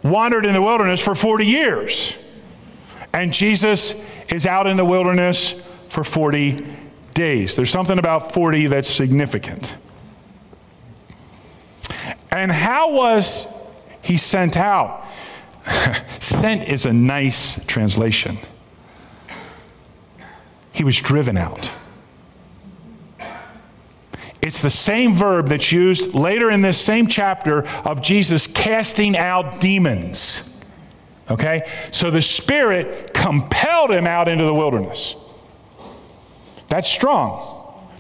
wandered 0.03 0.47
in 0.47 0.53
the 0.53 0.63
wilderness 0.63 1.01
for 1.01 1.15
40 1.15 1.45
years. 1.45 2.15
And 3.13 3.33
Jesus 3.33 3.95
is 4.29 4.47
out 4.47 4.67
in 4.67 4.77
the 4.77 4.85
wilderness 4.85 5.53
for 5.89 6.05
40 6.05 6.65
days. 7.15 7.57
There's 7.57 7.71
something 7.71 7.99
about 7.99 8.33
40 8.33 8.67
that's 8.67 8.89
significant. 8.89 9.75
And 12.31 12.53
how 12.53 12.93
was 12.93 13.47
he 14.03 14.17
sent 14.17 14.57
out? 14.57 15.07
sent 16.21 16.69
is 16.69 16.87
a 16.87 16.93
nice 16.93 17.65
translation. 17.67 18.39
He 20.73 20.85
was 20.85 21.01
driven 21.01 21.37
out. 21.37 21.73
It's 24.43 24.61
the 24.61 24.71
same 24.71 25.15
verb 25.15 25.49
that's 25.49 25.73
used 25.73 26.15
later 26.15 26.51
in 26.51 26.61
this 26.61 26.81
same 26.81 27.09
chapter 27.09 27.67
of 27.81 28.01
Jesus 28.01 28.47
casting 28.47 29.17
out 29.17 29.61
demons. 29.61 30.56
Okay? 31.31 31.69
So 31.91 32.11
the 32.11 32.23
Spirit 32.23 33.13
compelled 33.13 33.91
him 33.91 34.07
out 34.07 34.29
into 34.29 34.45
the 34.45 34.55
wilderness. 34.55 35.17
That's 36.69 36.89
strong. 36.89 37.55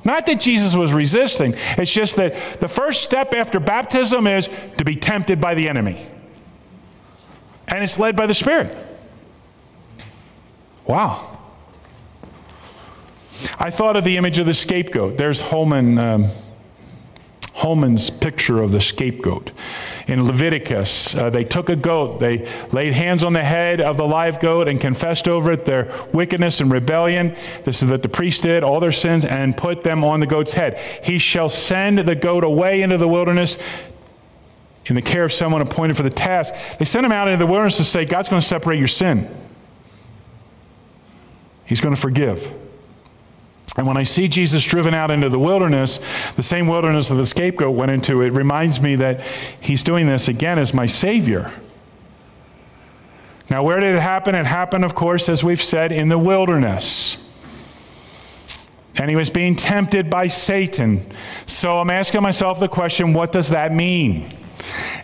Not 0.04 0.26
that 0.26 0.38
Jesus 0.38 0.76
was 0.76 0.92
resisting, 0.92 1.54
it's 1.76 1.92
just 1.92 2.16
that 2.16 2.60
the 2.60 2.68
first 2.68 3.02
step 3.02 3.34
after 3.34 3.58
baptism 3.58 4.26
is 4.28 4.48
to 4.78 4.84
be 4.84 4.94
tempted 4.94 5.40
by 5.40 5.54
the 5.54 5.68
enemy. 5.68 6.06
And 7.66 7.82
it's 7.82 7.98
led 7.98 8.14
by 8.14 8.26
the 8.26 8.34
Spirit. 8.34 8.76
Wow. 10.86 11.38
I 13.58 13.70
thought 13.70 13.96
of 13.96 14.04
the 14.04 14.16
image 14.16 14.38
of 14.38 14.46
the 14.46 14.54
scapegoat. 14.54 15.18
There's 15.18 15.40
Holman, 15.40 15.98
um, 15.98 16.26
Holman's 17.56 18.10
picture 18.10 18.62
of 18.62 18.70
the 18.72 18.82
scapegoat. 18.82 19.50
In 20.06 20.26
Leviticus, 20.26 21.14
uh, 21.14 21.30
they 21.30 21.42
took 21.42 21.70
a 21.70 21.76
goat, 21.76 22.20
they 22.20 22.46
laid 22.70 22.92
hands 22.92 23.24
on 23.24 23.32
the 23.32 23.42
head 23.42 23.80
of 23.80 23.96
the 23.96 24.06
live 24.06 24.40
goat 24.40 24.68
and 24.68 24.78
confessed 24.78 25.26
over 25.26 25.52
it 25.52 25.64
their 25.64 25.90
wickedness 26.12 26.60
and 26.60 26.70
rebellion. 26.70 27.34
This 27.64 27.82
is 27.82 27.90
what 27.90 28.02
the 28.02 28.10
priest 28.10 28.42
did, 28.42 28.62
all 28.62 28.78
their 28.78 28.92
sins, 28.92 29.24
and 29.24 29.56
put 29.56 29.84
them 29.84 30.04
on 30.04 30.20
the 30.20 30.26
goat's 30.26 30.52
head. 30.52 30.78
He 31.02 31.18
shall 31.18 31.48
send 31.48 32.00
the 32.00 32.14
goat 32.14 32.44
away 32.44 32.82
into 32.82 32.98
the 32.98 33.08
wilderness 33.08 33.56
in 34.84 34.94
the 34.94 35.02
care 35.02 35.24
of 35.24 35.32
someone 35.32 35.62
appointed 35.62 35.96
for 35.96 36.02
the 36.02 36.10
task. 36.10 36.52
They 36.76 36.84
sent 36.84 37.06
him 37.06 37.12
out 37.12 37.26
into 37.26 37.38
the 37.38 37.46
wilderness 37.46 37.78
to 37.78 37.84
say, 37.84 38.04
God's 38.04 38.28
going 38.28 38.42
to 38.42 38.46
separate 38.46 38.78
your 38.78 38.86
sin. 38.86 39.34
He's 41.64 41.80
going 41.80 41.94
to 41.94 42.00
forgive. 42.00 42.52
And 43.76 43.86
when 43.86 43.96
I 43.96 44.04
see 44.04 44.28
Jesus 44.28 44.64
driven 44.64 44.94
out 44.94 45.10
into 45.10 45.28
the 45.28 45.38
wilderness, 45.38 45.98
the 46.32 46.42
same 46.42 46.66
wilderness 46.66 47.08
that 47.08 47.16
the 47.16 47.26
scapegoat 47.26 47.74
went 47.74 47.90
into, 47.90 48.22
it 48.22 48.32
reminds 48.32 48.80
me 48.80 48.96
that 48.96 49.20
he's 49.60 49.82
doing 49.82 50.06
this 50.06 50.28
again 50.28 50.58
as 50.58 50.72
my 50.72 50.86
Savior. 50.86 51.52
Now, 53.50 53.62
where 53.62 53.78
did 53.78 53.94
it 53.94 54.00
happen? 54.00 54.34
It 54.34 54.46
happened, 54.46 54.84
of 54.84 54.94
course, 54.94 55.28
as 55.28 55.44
we've 55.44 55.62
said, 55.62 55.92
in 55.92 56.08
the 56.08 56.18
wilderness. 56.18 57.22
And 58.96 59.10
he 59.10 59.16
was 59.16 59.28
being 59.28 59.56
tempted 59.56 60.08
by 60.08 60.26
Satan. 60.26 61.02
So 61.44 61.78
I'm 61.78 61.90
asking 61.90 62.22
myself 62.22 62.58
the 62.58 62.68
question 62.68 63.12
what 63.12 63.30
does 63.30 63.50
that 63.50 63.72
mean? 63.72 64.32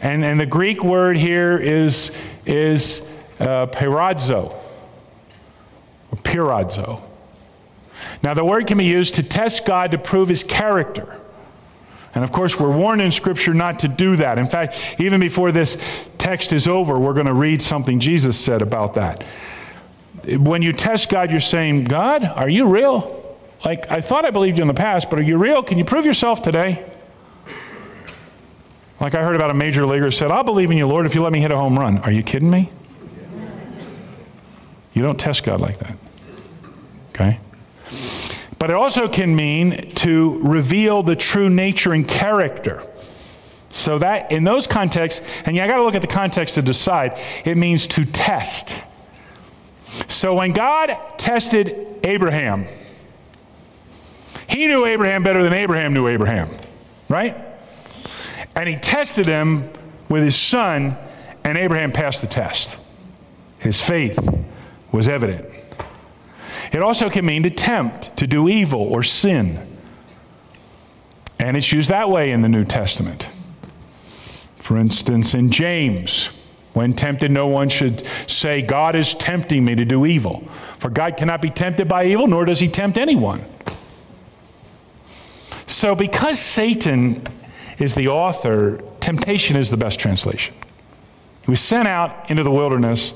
And, 0.00 0.24
and 0.24 0.40
the 0.40 0.46
Greek 0.46 0.82
word 0.82 1.18
here 1.18 1.58
is, 1.58 2.10
is 2.46 3.02
uh, 3.38 3.66
peirazo. 3.66 4.56
Now, 8.22 8.34
the 8.34 8.44
word 8.44 8.66
can 8.66 8.78
be 8.78 8.84
used 8.84 9.14
to 9.16 9.22
test 9.22 9.66
God 9.66 9.90
to 9.92 9.98
prove 9.98 10.28
his 10.28 10.44
character. 10.44 11.18
And 12.14 12.22
of 12.22 12.32
course, 12.32 12.58
we're 12.58 12.76
warned 12.76 13.00
in 13.00 13.10
Scripture 13.10 13.54
not 13.54 13.80
to 13.80 13.88
do 13.88 14.16
that. 14.16 14.38
In 14.38 14.48
fact, 14.48 14.96
even 14.98 15.20
before 15.20 15.50
this 15.50 16.08
text 16.18 16.52
is 16.52 16.68
over, 16.68 16.98
we're 16.98 17.14
going 17.14 17.26
to 17.26 17.34
read 17.34 17.62
something 17.62 18.00
Jesus 18.00 18.38
said 18.38 18.62
about 18.62 18.94
that. 18.94 19.22
When 20.26 20.62
you 20.62 20.72
test 20.72 21.08
God, 21.08 21.30
you're 21.30 21.40
saying, 21.40 21.84
God, 21.84 22.22
are 22.24 22.48
you 22.48 22.68
real? 22.68 23.18
Like, 23.64 23.90
I 23.90 24.00
thought 24.00 24.24
I 24.24 24.30
believed 24.30 24.58
you 24.58 24.62
in 24.62 24.68
the 24.68 24.74
past, 24.74 25.08
but 25.08 25.18
are 25.18 25.22
you 25.22 25.38
real? 25.38 25.62
Can 25.62 25.78
you 25.78 25.84
prove 25.84 26.04
yourself 26.04 26.42
today? 26.42 26.84
Like 29.02 29.16
I 29.16 29.24
heard 29.24 29.34
about 29.34 29.50
a 29.50 29.54
major 29.54 29.84
leaguer 29.84 30.12
said, 30.12 30.30
I'll 30.30 30.44
believe 30.44 30.70
in 30.70 30.76
you, 30.76 30.86
Lord, 30.86 31.06
if 31.06 31.16
you 31.16 31.22
let 31.22 31.32
me 31.32 31.40
hit 31.40 31.50
a 31.50 31.56
home 31.56 31.76
run. 31.76 31.98
Are 31.98 32.12
you 32.12 32.22
kidding 32.22 32.48
me? 32.48 32.70
You 34.92 35.02
don't 35.02 35.18
test 35.18 35.42
God 35.42 35.60
like 35.60 35.78
that. 35.78 35.96
Okay? 37.08 37.40
But 38.62 38.70
it 38.70 38.76
also 38.76 39.08
can 39.08 39.34
mean 39.34 39.90
to 39.96 40.38
reveal 40.38 41.02
the 41.02 41.16
true 41.16 41.50
nature 41.50 41.92
and 41.92 42.06
character. 42.06 42.84
So 43.70 43.98
that 43.98 44.30
in 44.30 44.44
those 44.44 44.68
contexts, 44.68 45.20
and 45.44 45.58
I 45.58 45.66
got 45.66 45.78
to 45.78 45.82
look 45.82 45.96
at 45.96 46.00
the 46.00 46.06
context 46.06 46.54
to 46.54 46.62
decide, 46.62 47.18
it 47.44 47.56
means 47.56 47.88
to 47.88 48.04
test. 48.04 48.80
So 50.06 50.36
when 50.36 50.52
God 50.52 50.96
tested 51.18 51.76
Abraham, 52.04 52.66
he 54.46 54.68
knew 54.68 54.86
Abraham 54.86 55.24
better 55.24 55.42
than 55.42 55.54
Abraham 55.54 55.92
knew 55.92 56.06
Abraham, 56.06 56.48
right? 57.08 57.36
And 58.54 58.68
he 58.68 58.76
tested 58.76 59.26
him 59.26 59.72
with 60.08 60.22
his 60.22 60.36
son, 60.36 60.96
and 61.42 61.58
Abraham 61.58 61.90
passed 61.90 62.20
the 62.20 62.28
test. 62.28 62.78
His 63.58 63.80
faith 63.80 64.40
was 64.92 65.08
evident. 65.08 65.51
It 66.72 66.82
also 66.82 67.10
can 67.10 67.26
mean 67.26 67.42
to 67.42 67.50
tempt, 67.50 68.16
to 68.16 68.26
do 68.26 68.48
evil 68.48 68.80
or 68.80 69.02
sin. 69.02 69.66
And 71.38 71.56
it's 71.56 71.70
used 71.70 71.90
that 71.90 72.08
way 72.08 72.30
in 72.30 72.42
the 72.42 72.48
New 72.48 72.64
Testament. 72.64 73.28
For 74.56 74.78
instance, 74.78 75.34
in 75.34 75.50
James, 75.50 76.28
when 76.72 76.94
tempted, 76.94 77.30
no 77.30 77.46
one 77.46 77.68
should 77.68 78.06
say, 78.26 78.62
God 78.62 78.94
is 78.94 79.12
tempting 79.14 79.64
me 79.64 79.74
to 79.74 79.84
do 79.84 80.06
evil. 80.06 80.40
For 80.78 80.88
God 80.88 81.16
cannot 81.18 81.42
be 81.42 81.50
tempted 81.50 81.88
by 81.88 82.06
evil, 82.06 82.26
nor 82.26 82.46
does 82.46 82.60
he 82.60 82.68
tempt 82.68 82.96
anyone. 82.96 83.44
So, 85.66 85.94
because 85.94 86.38
Satan 86.38 87.22
is 87.78 87.94
the 87.94 88.08
author, 88.08 88.78
temptation 89.00 89.56
is 89.56 89.70
the 89.70 89.76
best 89.76 90.00
translation. 90.00 90.54
He 91.44 91.50
was 91.50 91.60
sent 91.60 91.88
out 91.88 92.30
into 92.30 92.44
the 92.44 92.50
wilderness 92.50 93.14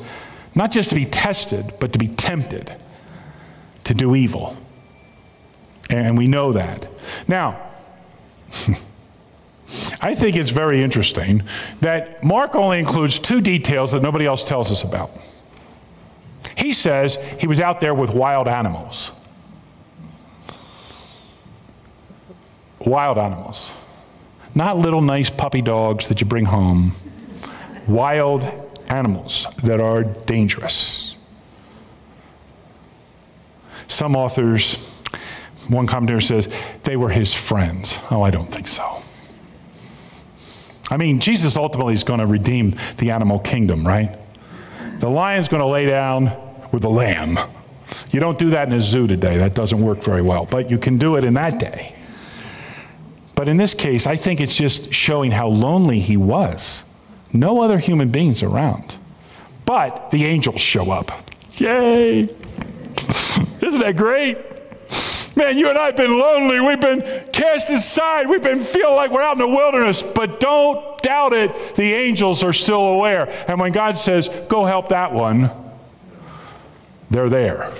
not 0.54 0.70
just 0.72 0.88
to 0.88 0.94
be 0.94 1.04
tested, 1.04 1.74
but 1.78 1.92
to 1.92 1.98
be 1.98 2.08
tempted 2.08 2.74
to 3.86 3.94
do 3.94 4.14
evil. 4.14 4.56
And 5.88 6.18
we 6.18 6.26
know 6.26 6.52
that. 6.52 6.88
Now, 7.26 7.60
I 10.00 10.14
think 10.14 10.36
it's 10.36 10.50
very 10.50 10.82
interesting 10.82 11.42
that 11.80 12.22
Mark 12.22 12.54
only 12.54 12.78
includes 12.78 13.18
two 13.18 13.40
details 13.40 13.92
that 13.92 14.02
nobody 14.02 14.26
else 14.26 14.44
tells 14.44 14.70
us 14.70 14.82
about. 14.82 15.10
He 16.56 16.72
says 16.72 17.16
he 17.38 17.46
was 17.46 17.60
out 17.60 17.80
there 17.80 17.94
with 17.94 18.10
wild 18.10 18.48
animals. 18.48 19.12
Wild 22.80 23.18
animals. 23.18 23.72
Not 24.54 24.78
little 24.78 25.02
nice 25.02 25.30
puppy 25.30 25.62
dogs 25.62 26.08
that 26.08 26.20
you 26.20 26.26
bring 26.26 26.46
home. 26.46 26.92
Wild 27.86 28.42
animals 28.88 29.46
that 29.62 29.80
are 29.80 30.04
dangerous. 30.04 31.15
Some 33.88 34.16
authors, 34.16 34.76
one 35.68 35.86
commentator 35.86 36.20
says, 36.20 36.54
they 36.84 36.96
were 36.96 37.10
his 37.10 37.34
friends. 37.34 37.98
Oh, 38.10 38.22
I 38.22 38.30
don't 38.30 38.50
think 38.50 38.68
so. 38.68 39.02
I 40.90 40.96
mean, 40.96 41.18
Jesus 41.18 41.56
ultimately 41.56 41.94
is 41.94 42.04
going 42.04 42.20
to 42.20 42.26
redeem 42.26 42.76
the 42.98 43.10
animal 43.10 43.38
kingdom, 43.38 43.86
right? 43.86 44.16
The 44.98 45.08
lion's 45.08 45.48
going 45.48 45.62
to 45.62 45.66
lay 45.66 45.86
down 45.86 46.30
with 46.72 46.82
the 46.82 46.90
lamb. 46.90 47.38
You 48.10 48.20
don't 48.20 48.38
do 48.38 48.50
that 48.50 48.68
in 48.68 48.74
a 48.74 48.80
zoo 48.80 49.06
today. 49.06 49.38
That 49.38 49.54
doesn't 49.54 49.80
work 49.80 50.02
very 50.02 50.22
well, 50.22 50.46
but 50.46 50.70
you 50.70 50.78
can 50.78 50.98
do 50.98 51.16
it 51.16 51.24
in 51.24 51.34
that 51.34 51.58
day. 51.58 51.94
But 53.34 53.48
in 53.48 53.56
this 53.56 53.74
case, 53.74 54.06
I 54.06 54.16
think 54.16 54.40
it's 54.40 54.56
just 54.56 54.92
showing 54.92 55.32
how 55.32 55.48
lonely 55.48 55.98
he 55.98 56.16
was. 56.16 56.84
No 57.32 57.60
other 57.60 57.78
human 57.78 58.10
beings 58.10 58.42
around. 58.42 58.96
But 59.66 60.10
the 60.10 60.24
angels 60.24 60.60
show 60.60 60.90
up. 60.90 61.10
Yay! 61.58 62.28
Isn't 63.76 63.88
that 63.88 63.96
great? 63.98 64.38
Man, 65.36 65.58
you 65.58 65.68
and 65.68 65.76
I 65.76 65.86
have 65.86 65.96
been 65.96 66.18
lonely. 66.18 66.60
We've 66.60 66.80
been 66.80 67.02
cast 67.30 67.68
aside. 67.68 68.26
We've 68.26 68.42
been 68.42 68.60
feeling 68.60 68.94
like 68.94 69.10
we're 69.10 69.20
out 69.20 69.34
in 69.34 69.38
the 69.38 69.54
wilderness. 69.54 70.02
But 70.02 70.40
don't 70.40 70.96
doubt 71.02 71.34
it, 71.34 71.74
the 71.74 71.92
angels 71.92 72.42
are 72.42 72.54
still 72.54 72.80
aware. 72.80 73.28
And 73.46 73.60
when 73.60 73.72
God 73.72 73.98
says, 73.98 74.30
go 74.48 74.64
help 74.64 74.88
that 74.88 75.12
one, 75.12 75.50
they're 77.10 77.28
there. 77.28 77.70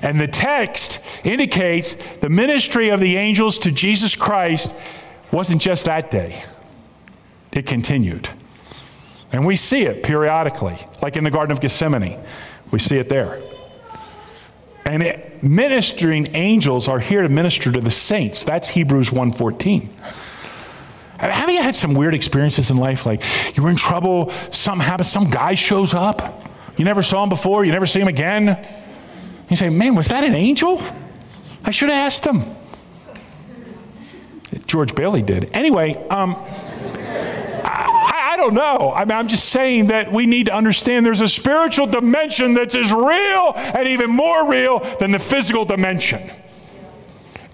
And 0.00 0.20
the 0.20 0.28
text 0.28 1.04
indicates 1.24 1.94
the 2.20 2.28
ministry 2.28 2.90
of 2.90 3.00
the 3.00 3.16
angels 3.16 3.58
to 3.60 3.72
Jesus 3.72 4.14
Christ 4.14 4.76
wasn't 5.32 5.60
just 5.60 5.86
that 5.86 6.12
day, 6.12 6.44
it 7.50 7.66
continued. 7.66 8.28
And 9.32 9.44
we 9.44 9.56
see 9.56 9.82
it 9.82 10.04
periodically, 10.04 10.78
like 11.02 11.16
in 11.16 11.24
the 11.24 11.32
Garden 11.32 11.50
of 11.50 11.60
Gethsemane. 11.60 12.16
We 12.70 12.78
see 12.78 12.98
it 12.98 13.08
there. 13.08 13.42
And 14.88 15.02
it, 15.02 15.42
ministering 15.42 16.34
angels 16.34 16.88
are 16.88 16.98
here 16.98 17.22
to 17.22 17.28
minister 17.28 17.70
to 17.70 17.80
the 17.80 17.90
saints. 17.90 18.42
That's 18.42 18.68
Hebrews 18.68 19.10
1:14. 19.10 19.88
Have 21.18 21.50
you 21.50 21.60
had 21.60 21.74
some 21.74 21.94
weird 21.94 22.14
experiences 22.14 22.70
in 22.70 22.76
life? 22.76 23.04
Like 23.04 23.22
you 23.56 23.62
were 23.62 23.70
in 23.70 23.76
trouble, 23.76 24.30
something 24.30 24.86
happens, 24.86 25.10
some 25.10 25.30
guy 25.30 25.56
shows 25.56 25.92
up. 25.92 26.44
You 26.76 26.84
never 26.84 27.02
saw 27.02 27.24
him 27.24 27.28
before, 27.28 27.64
you 27.64 27.72
never 27.72 27.86
see 27.86 28.00
him 28.00 28.08
again. 28.08 28.64
You 29.50 29.56
say, 29.56 29.68
man, 29.68 29.94
was 29.94 30.08
that 30.08 30.24
an 30.24 30.34
angel? 30.34 30.82
I 31.64 31.70
should 31.70 31.88
have 31.88 31.98
asked 31.98 32.26
him. 32.26 32.44
George 34.66 34.94
Bailey 34.94 35.22
did. 35.22 35.50
Anyway, 35.52 35.94
um, 36.08 36.42
don't 38.38 38.54
know. 38.54 38.92
I 38.94 39.04
mean, 39.04 39.18
I'm 39.18 39.28
just 39.28 39.50
saying 39.50 39.86
that 39.86 40.10
we 40.10 40.24
need 40.24 40.46
to 40.46 40.54
understand 40.54 41.04
there's 41.04 41.20
a 41.20 41.28
spiritual 41.28 41.86
dimension 41.86 42.54
that's 42.54 42.74
as 42.74 42.90
real 42.90 43.52
and 43.54 43.86
even 43.86 44.08
more 44.08 44.48
real 44.48 44.80
than 44.96 45.10
the 45.10 45.18
physical 45.18 45.66
dimension. 45.66 46.30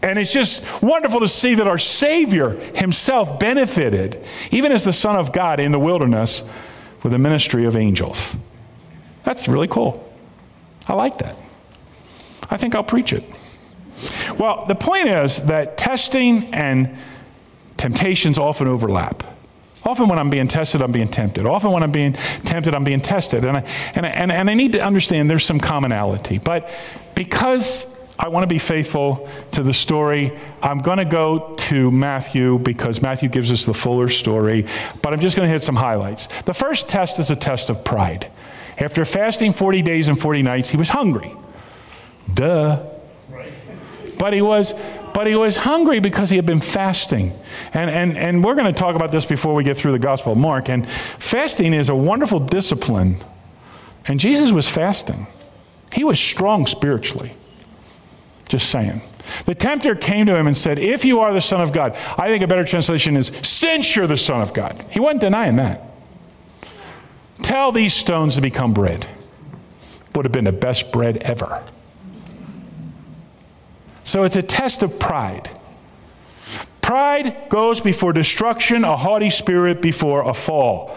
And 0.00 0.18
it's 0.18 0.32
just 0.32 0.82
wonderful 0.82 1.20
to 1.20 1.28
see 1.28 1.54
that 1.56 1.66
our 1.66 1.78
Savior 1.78 2.50
himself 2.74 3.40
benefited, 3.40 4.24
even 4.50 4.70
as 4.70 4.84
the 4.84 4.92
Son 4.92 5.16
of 5.16 5.32
God 5.32 5.58
in 5.58 5.72
the 5.72 5.78
wilderness, 5.78 6.42
with 7.02 7.12
the 7.12 7.18
ministry 7.18 7.64
of 7.64 7.74
angels. 7.74 8.36
That's 9.24 9.48
really 9.48 9.68
cool. 9.68 10.08
I 10.86 10.92
like 10.92 11.18
that. 11.18 11.36
I 12.50 12.56
think 12.58 12.74
I'll 12.74 12.84
preach 12.84 13.12
it. 13.12 13.24
Well, 14.38 14.66
the 14.66 14.74
point 14.74 15.08
is 15.08 15.42
that 15.46 15.78
testing 15.78 16.52
and 16.52 16.96
temptations 17.76 18.38
often 18.38 18.68
overlap. 18.68 19.33
Often 19.84 20.08
when 20.08 20.18
I'm 20.18 20.30
being 20.30 20.48
tested, 20.48 20.82
I'm 20.82 20.92
being 20.92 21.08
tempted. 21.08 21.44
Often 21.44 21.72
when 21.72 21.82
I'm 21.82 21.92
being 21.92 22.14
tempted, 22.14 22.74
I'm 22.74 22.84
being 22.84 23.00
tested. 23.00 23.44
And 23.44 23.58
I, 23.58 23.60
and 23.94 24.06
I, 24.06 24.08
and, 24.08 24.32
and 24.32 24.50
I 24.50 24.54
need 24.54 24.72
to 24.72 24.80
understand 24.80 25.28
there's 25.28 25.44
some 25.44 25.60
commonality. 25.60 26.38
But 26.38 26.70
because 27.14 27.86
I 28.18 28.28
want 28.28 28.44
to 28.44 28.46
be 28.46 28.58
faithful 28.58 29.28
to 29.52 29.62
the 29.62 29.74
story, 29.74 30.32
I'm 30.62 30.78
going 30.78 30.98
to 30.98 31.04
go 31.04 31.54
to 31.54 31.90
Matthew 31.90 32.58
because 32.58 33.02
Matthew 33.02 33.28
gives 33.28 33.52
us 33.52 33.66
the 33.66 33.74
fuller 33.74 34.08
story. 34.08 34.66
But 35.02 35.12
I'm 35.12 35.20
just 35.20 35.36
going 35.36 35.46
to 35.46 35.52
hit 35.52 35.62
some 35.62 35.76
highlights. 35.76 36.28
The 36.42 36.54
first 36.54 36.88
test 36.88 37.18
is 37.18 37.30
a 37.30 37.36
test 37.36 37.68
of 37.68 37.84
pride. 37.84 38.30
After 38.78 39.04
fasting 39.04 39.52
40 39.52 39.82
days 39.82 40.08
and 40.08 40.18
40 40.18 40.42
nights, 40.42 40.70
he 40.70 40.76
was 40.76 40.88
hungry. 40.88 41.32
Duh. 42.32 42.82
But 44.18 44.32
he 44.32 44.40
was 44.40 44.72
but 45.14 45.28
he 45.28 45.36
was 45.36 45.58
hungry 45.58 46.00
because 46.00 46.28
he 46.28 46.36
had 46.36 46.44
been 46.44 46.60
fasting. 46.60 47.32
And, 47.72 47.88
and, 47.88 48.18
and 48.18 48.44
we're 48.44 48.56
going 48.56 48.66
to 48.66 48.78
talk 48.78 48.96
about 48.96 49.12
this 49.12 49.24
before 49.24 49.54
we 49.54 49.62
get 49.62 49.76
through 49.76 49.92
the 49.92 49.98
Gospel 49.98 50.32
of 50.32 50.38
Mark. 50.38 50.68
And 50.68 50.86
fasting 50.88 51.72
is 51.72 51.88
a 51.88 51.94
wonderful 51.94 52.40
discipline. 52.40 53.18
And 54.06 54.18
Jesus 54.18 54.50
was 54.50 54.68
fasting, 54.68 55.28
he 55.92 56.04
was 56.04 56.18
strong 56.18 56.66
spiritually. 56.66 57.34
Just 58.46 58.68
saying. 58.68 59.00
The 59.46 59.54
tempter 59.54 59.94
came 59.94 60.26
to 60.26 60.36
him 60.36 60.46
and 60.46 60.56
said, 60.56 60.78
If 60.78 61.04
you 61.04 61.20
are 61.20 61.32
the 61.32 61.40
Son 61.40 61.62
of 61.62 61.72
God, 61.72 61.96
I 62.18 62.28
think 62.28 62.44
a 62.44 62.46
better 62.46 62.64
translation 62.64 63.16
is, 63.16 63.28
Since 63.42 63.96
you're 63.96 64.06
the 64.06 64.18
Son 64.18 64.42
of 64.42 64.52
God. 64.52 64.84
He 64.90 65.00
wasn't 65.00 65.22
denying 65.22 65.56
that. 65.56 65.80
Tell 67.42 67.72
these 67.72 67.94
stones 67.94 68.34
to 68.34 68.42
become 68.42 68.74
bread. 68.74 69.06
Would 70.14 70.26
have 70.26 70.32
been 70.32 70.44
the 70.44 70.52
best 70.52 70.92
bread 70.92 71.16
ever. 71.18 71.62
So 74.04 74.22
it's 74.24 74.36
a 74.36 74.42
test 74.42 74.82
of 74.82 74.98
pride. 75.00 75.50
Pride 76.82 77.48
goes 77.48 77.80
before 77.80 78.12
destruction, 78.12 78.84
a 78.84 78.96
haughty 78.96 79.30
spirit 79.30 79.80
before 79.80 80.28
a 80.28 80.34
fall. 80.34 80.96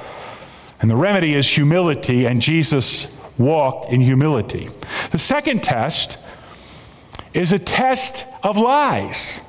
And 0.81 0.91
the 0.91 0.97
remedy 0.97 1.33
is 1.33 1.49
humility, 1.49 2.27
and 2.27 2.41
Jesus 2.41 3.17
walked 3.37 3.91
in 3.91 4.01
humility. 4.01 4.69
The 5.11 5.17
second 5.17 5.63
test 5.63 6.19
is 7.33 7.53
a 7.53 7.59
test 7.59 8.25
of 8.43 8.57
lies. 8.57 9.41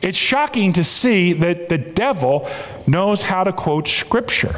It's 0.00 0.16
shocking 0.16 0.72
to 0.74 0.84
see 0.84 1.32
that 1.32 1.68
the 1.68 1.78
devil 1.78 2.48
knows 2.86 3.22
how 3.22 3.44
to 3.44 3.52
quote 3.52 3.88
scripture. 3.88 4.54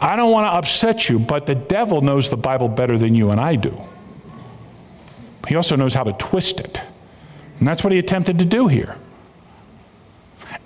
I 0.00 0.16
don't 0.16 0.32
want 0.32 0.46
to 0.46 0.50
upset 0.50 1.08
you, 1.08 1.18
but 1.18 1.46
the 1.46 1.54
devil 1.54 2.00
knows 2.00 2.28
the 2.28 2.36
Bible 2.36 2.68
better 2.68 2.98
than 2.98 3.14
you 3.14 3.30
and 3.30 3.40
I 3.40 3.56
do. 3.56 3.80
He 5.48 5.56
also 5.56 5.76
knows 5.76 5.94
how 5.94 6.04
to 6.04 6.12
twist 6.12 6.60
it. 6.60 6.80
And 7.58 7.66
that's 7.68 7.84
what 7.84 7.92
he 7.92 7.98
attempted 7.98 8.38
to 8.38 8.44
do 8.44 8.68
here. 8.68 8.96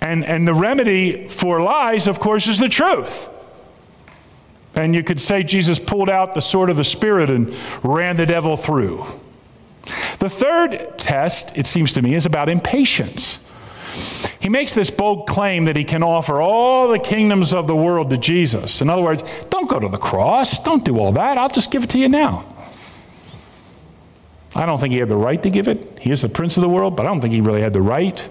And, 0.01 0.25
and 0.25 0.47
the 0.47 0.53
remedy 0.53 1.27
for 1.27 1.61
lies, 1.61 2.07
of 2.07 2.19
course, 2.19 2.47
is 2.47 2.59
the 2.59 2.69
truth. 2.69 3.29
And 4.75 4.93
you 4.93 5.03
could 5.03 5.19
say 5.19 5.43
Jesus 5.43 5.79
pulled 5.79 6.09
out 6.09 6.33
the 6.33 6.41
sword 6.41 6.69
of 6.69 6.77
the 6.77 6.83
Spirit 6.83 7.29
and 7.29 7.55
ran 7.83 8.15
the 8.15 8.25
devil 8.25 8.55
through. 8.55 9.05
The 10.19 10.29
third 10.29 10.97
test, 10.97 11.57
it 11.57 11.65
seems 11.65 11.93
to 11.93 12.01
me, 12.01 12.13
is 12.13 12.25
about 12.25 12.49
impatience. 12.49 13.43
He 14.39 14.49
makes 14.49 14.73
this 14.73 14.89
bold 14.89 15.27
claim 15.27 15.65
that 15.65 15.75
he 15.75 15.83
can 15.83 16.03
offer 16.03 16.39
all 16.41 16.89
the 16.89 16.99
kingdoms 16.99 17.53
of 17.53 17.67
the 17.67 17.75
world 17.75 18.09
to 18.11 18.17
Jesus. 18.17 18.81
In 18.81 18.89
other 18.89 19.01
words, 19.01 19.23
don't 19.49 19.69
go 19.69 19.79
to 19.79 19.89
the 19.89 19.97
cross, 19.97 20.59
don't 20.63 20.85
do 20.85 20.99
all 20.99 21.11
that, 21.13 21.37
I'll 21.37 21.49
just 21.49 21.71
give 21.71 21.83
it 21.83 21.89
to 21.91 21.99
you 21.99 22.09
now. 22.09 22.45
I 24.55 24.65
don't 24.65 24.79
think 24.79 24.93
he 24.93 24.99
had 24.99 25.09
the 25.09 25.17
right 25.17 25.41
to 25.43 25.49
give 25.49 25.67
it. 25.67 25.99
He 25.99 26.11
is 26.11 26.21
the 26.21 26.29
prince 26.29 26.57
of 26.57 26.61
the 26.61 26.69
world, 26.69 26.95
but 26.95 27.05
I 27.05 27.09
don't 27.09 27.21
think 27.21 27.33
he 27.33 27.41
really 27.41 27.61
had 27.61 27.73
the 27.73 27.81
right. 27.81 28.27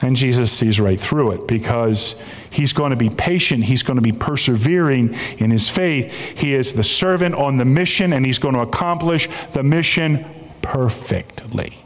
And 0.00 0.14
Jesus 0.14 0.52
sees 0.52 0.78
right 0.78 0.98
through 0.98 1.32
it 1.32 1.48
because 1.48 2.20
he's 2.50 2.72
going 2.72 2.90
to 2.90 2.96
be 2.96 3.10
patient. 3.10 3.64
He's 3.64 3.82
going 3.82 3.96
to 3.96 4.02
be 4.02 4.12
persevering 4.12 5.16
in 5.38 5.50
his 5.50 5.68
faith. 5.68 6.38
He 6.38 6.54
is 6.54 6.74
the 6.74 6.84
servant 6.84 7.34
on 7.34 7.56
the 7.56 7.64
mission, 7.64 8.12
and 8.12 8.24
he's 8.24 8.38
going 8.38 8.54
to 8.54 8.60
accomplish 8.60 9.28
the 9.52 9.62
mission 9.62 10.24
perfectly. 10.62 11.82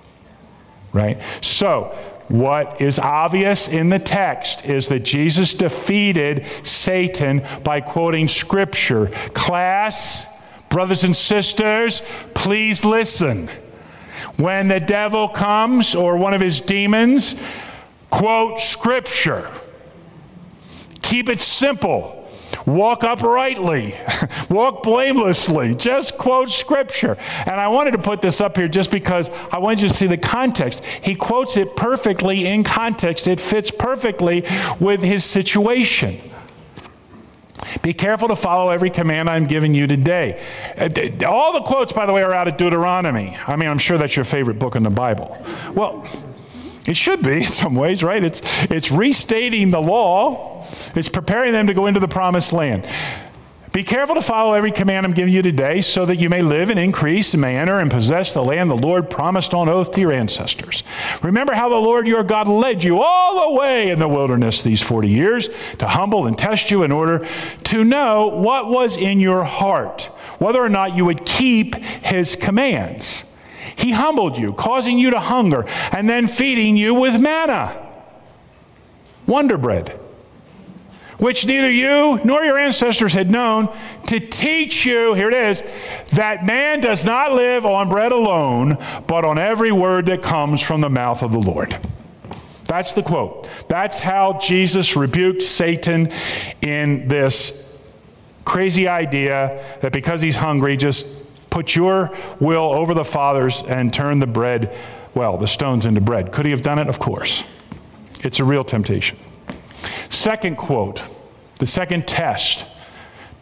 Right? 0.92 1.18
So, 1.40 1.96
what 2.28 2.80
is 2.80 2.98
obvious 2.98 3.68
in 3.68 3.88
the 3.88 3.98
text 3.98 4.64
is 4.66 4.88
that 4.88 5.00
Jesus 5.00 5.54
defeated 5.54 6.46
Satan 6.62 7.42
by 7.64 7.80
quoting 7.80 8.28
Scripture. 8.28 9.08
Class, 9.34 10.26
Brothers 10.72 11.04
and 11.04 11.14
sisters, 11.14 12.02
please 12.32 12.82
listen. 12.82 13.48
When 14.38 14.68
the 14.68 14.80
devil 14.80 15.28
comes 15.28 15.94
or 15.94 16.16
one 16.16 16.32
of 16.32 16.40
his 16.40 16.62
demons, 16.62 17.36
quote 18.08 18.58
scripture. 18.58 19.50
Keep 21.02 21.28
it 21.28 21.40
simple. 21.40 22.26
Walk 22.64 23.04
uprightly. 23.04 23.94
Walk 24.48 24.82
blamelessly. 24.82 25.74
Just 25.74 26.16
quote 26.16 26.48
scripture. 26.48 27.18
And 27.44 27.60
I 27.60 27.68
wanted 27.68 27.90
to 27.90 27.98
put 27.98 28.22
this 28.22 28.40
up 28.40 28.56
here 28.56 28.68
just 28.68 28.90
because 28.90 29.28
I 29.50 29.58
wanted 29.58 29.82
you 29.82 29.88
to 29.88 29.94
see 29.94 30.06
the 30.06 30.16
context. 30.16 30.82
He 30.84 31.14
quotes 31.14 31.58
it 31.58 31.76
perfectly 31.76 32.46
in 32.46 32.64
context, 32.64 33.26
it 33.26 33.40
fits 33.40 33.70
perfectly 33.70 34.46
with 34.80 35.02
his 35.02 35.22
situation. 35.22 36.18
Be 37.82 37.92
careful 37.92 38.28
to 38.28 38.36
follow 38.36 38.70
every 38.70 38.90
command 38.90 39.30
I'm 39.30 39.46
giving 39.46 39.74
you 39.74 39.86
today. 39.86 40.42
Uh, 40.76 41.26
all 41.26 41.52
the 41.52 41.62
quotes, 41.62 41.92
by 41.92 42.06
the 42.06 42.12
way, 42.12 42.22
are 42.22 42.32
out 42.32 42.48
of 42.48 42.56
Deuteronomy. 42.56 43.36
I 43.46 43.56
mean, 43.56 43.68
I'm 43.68 43.78
sure 43.78 43.98
that's 43.98 44.16
your 44.16 44.24
favorite 44.24 44.58
book 44.58 44.76
in 44.76 44.82
the 44.82 44.90
Bible. 44.90 45.36
Well, 45.74 46.06
it 46.86 46.96
should 46.96 47.22
be 47.22 47.42
in 47.42 47.48
some 47.48 47.74
ways, 47.74 48.02
right? 48.02 48.22
It's, 48.22 48.42
it's 48.70 48.90
restating 48.90 49.70
the 49.70 49.80
law, 49.80 50.66
it's 50.94 51.08
preparing 51.08 51.52
them 51.52 51.68
to 51.68 51.74
go 51.74 51.86
into 51.86 52.00
the 52.00 52.08
promised 52.08 52.52
land. 52.52 52.84
Be 53.72 53.82
careful 53.82 54.16
to 54.16 54.20
follow 54.20 54.52
every 54.52 54.70
command 54.70 55.06
I'm 55.06 55.14
giving 55.14 55.32
you 55.32 55.40
today 55.40 55.80
so 55.80 56.04
that 56.04 56.16
you 56.16 56.28
may 56.28 56.42
live 56.42 56.68
and 56.68 56.78
increase 56.78 57.32
and 57.32 57.40
may 57.40 57.56
enter 57.56 57.80
and 57.80 57.90
possess 57.90 58.34
the 58.34 58.44
land 58.44 58.70
the 58.70 58.74
Lord 58.74 59.08
promised 59.08 59.54
on 59.54 59.70
oath 59.70 59.92
to 59.92 60.00
your 60.02 60.12
ancestors. 60.12 60.82
Remember 61.22 61.54
how 61.54 61.70
the 61.70 61.76
Lord 61.76 62.06
your 62.06 62.22
God 62.22 62.48
led 62.48 62.84
you 62.84 63.00
all 63.00 63.48
the 63.48 63.58
way 63.58 63.88
in 63.88 63.98
the 63.98 64.08
wilderness 64.08 64.60
these 64.60 64.82
40 64.82 65.08
years 65.08 65.48
to 65.78 65.88
humble 65.88 66.26
and 66.26 66.36
test 66.36 66.70
you 66.70 66.82
in 66.82 66.92
order 66.92 67.26
to 67.64 67.82
know 67.82 68.28
what 68.28 68.68
was 68.68 68.98
in 68.98 69.20
your 69.20 69.42
heart, 69.42 70.02
whether 70.38 70.62
or 70.62 70.68
not 70.68 70.94
you 70.94 71.06
would 71.06 71.24
keep 71.24 71.74
his 71.76 72.36
commands. 72.36 73.24
He 73.74 73.92
humbled 73.92 74.36
you, 74.36 74.52
causing 74.52 74.98
you 74.98 75.12
to 75.12 75.20
hunger, 75.20 75.64
and 75.92 76.10
then 76.10 76.28
feeding 76.28 76.76
you 76.76 76.92
with 76.92 77.18
manna, 77.18 77.74
wonder 79.26 79.56
bread 79.56 79.98
which 81.22 81.46
neither 81.46 81.70
you 81.70 82.20
nor 82.24 82.44
your 82.44 82.58
ancestors 82.58 83.14
had 83.14 83.30
known, 83.30 83.72
to 84.08 84.18
teach 84.18 84.84
you, 84.84 85.14
here 85.14 85.28
it 85.28 85.34
is, 85.34 85.62
that 86.10 86.44
man 86.44 86.80
does 86.80 87.04
not 87.04 87.32
live 87.32 87.64
on 87.64 87.88
bread 87.88 88.10
alone, 88.10 88.76
but 89.06 89.24
on 89.24 89.38
every 89.38 89.70
word 89.70 90.06
that 90.06 90.20
comes 90.20 90.60
from 90.60 90.80
the 90.80 90.90
mouth 90.90 91.22
of 91.22 91.30
the 91.30 91.38
Lord. 91.38 91.78
That's 92.64 92.92
the 92.92 93.04
quote. 93.04 93.48
That's 93.68 94.00
how 94.00 94.40
Jesus 94.40 94.96
rebuked 94.96 95.42
Satan 95.42 96.10
in 96.60 97.06
this 97.06 97.80
crazy 98.44 98.88
idea 98.88 99.64
that 99.80 99.92
because 99.92 100.22
he's 100.22 100.34
hungry, 100.34 100.76
just 100.76 101.06
put 101.50 101.76
your 101.76 102.10
will 102.40 102.72
over 102.72 102.94
the 102.94 103.04
Father's 103.04 103.62
and 103.62 103.94
turn 103.94 104.18
the 104.18 104.26
bread, 104.26 104.76
well, 105.14 105.38
the 105.38 105.46
stones 105.46 105.86
into 105.86 106.00
bread. 106.00 106.32
Could 106.32 106.46
he 106.46 106.50
have 106.50 106.62
done 106.62 106.80
it? 106.80 106.88
Of 106.88 106.98
course. 106.98 107.44
It's 108.24 108.40
a 108.40 108.44
real 108.44 108.64
temptation. 108.64 109.18
Second 110.08 110.56
quote, 110.56 111.02
the 111.58 111.66
second 111.66 112.06
test. 112.06 112.66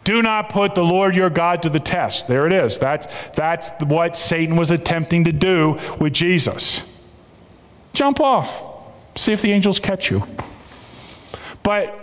Do 0.03 0.21
not 0.21 0.49
put 0.49 0.73
the 0.73 0.83
Lord 0.83 1.15
your 1.15 1.29
God 1.29 1.63
to 1.63 1.69
the 1.69 1.79
test. 1.79 2.27
There 2.27 2.47
it 2.47 2.53
is. 2.53 2.79
That's, 2.79 3.07
that's 3.35 3.69
what 3.83 4.15
Satan 4.15 4.55
was 4.55 4.71
attempting 4.71 5.25
to 5.25 5.31
do 5.31 5.79
with 5.99 6.13
Jesus. 6.13 6.81
Jump 7.93 8.19
off. 8.19 8.63
See 9.15 9.31
if 9.31 9.41
the 9.41 9.51
angels 9.51 9.79
catch 9.79 10.09
you. 10.09 10.23
But 11.61 12.01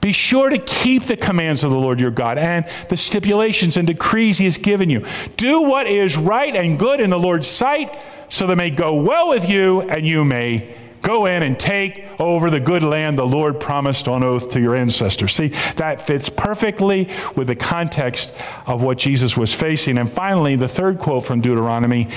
be 0.00 0.12
sure 0.12 0.48
to 0.50 0.58
keep 0.58 1.04
the 1.04 1.16
commands 1.16 1.64
of 1.64 1.70
the 1.70 1.78
Lord 1.78 2.00
your 2.00 2.10
God 2.10 2.38
and 2.38 2.66
the 2.88 2.96
stipulations 2.96 3.76
and 3.76 3.86
decrees 3.86 4.38
he 4.38 4.44
has 4.44 4.58
given 4.58 4.90
you. 4.90 5.04
Do 5.36 5.62
what 5.62 5.86
is 5.86 6.16
right 6.16 6.54
and 6.54 6.78
good 6.78 7.00
in 7.00 7.10
the 7.10 7.18
Lord's 7.18 7.46
sight, 7.46 7.96
so 8.28 8.46
that 8.46 8.56
may 8.56 8.70
go 8.70 8.94
well 8.94 9.28
with 9.28 9.48
you 9.48 9.82
and 9.82 10.06
you 10.06 10.24
may 10.24 10.74
Go 11.02 11.26
in 11.26 11.42
and 11.42 11.58
take 11.58 12.08
over 12.20 12.50
the 12.50 12.60
good 12.60 12.82
land 12.82 13.18
the 13.18 13.26
Lord 13.26 13.60
promised 13.60 14.08
on 14.08 14.22
oath 14.22 14.50
to 14.50 14.60
your 14.60 14.74
ancestors. 14.74 15.34
See, 15.34 15.48
that 15.76 16.00
fits 16.00 16.28
perfectly 16.28 17.08
with 17.36 17.46
the 17.48 17.56
context 17.56 18.34
of 18.66 18.82
what 18.82 18.98
Jesus 18.98 19.36
was 19.36 19.54
facing. 19.54 19.98
And 19.98 20.10
finally, 20.10 20.56
the 20.56 20.68
third 20.68 20.98
quote 20.98 21.24
from 21.24 21.40
Deuteronomy 21.40 22.08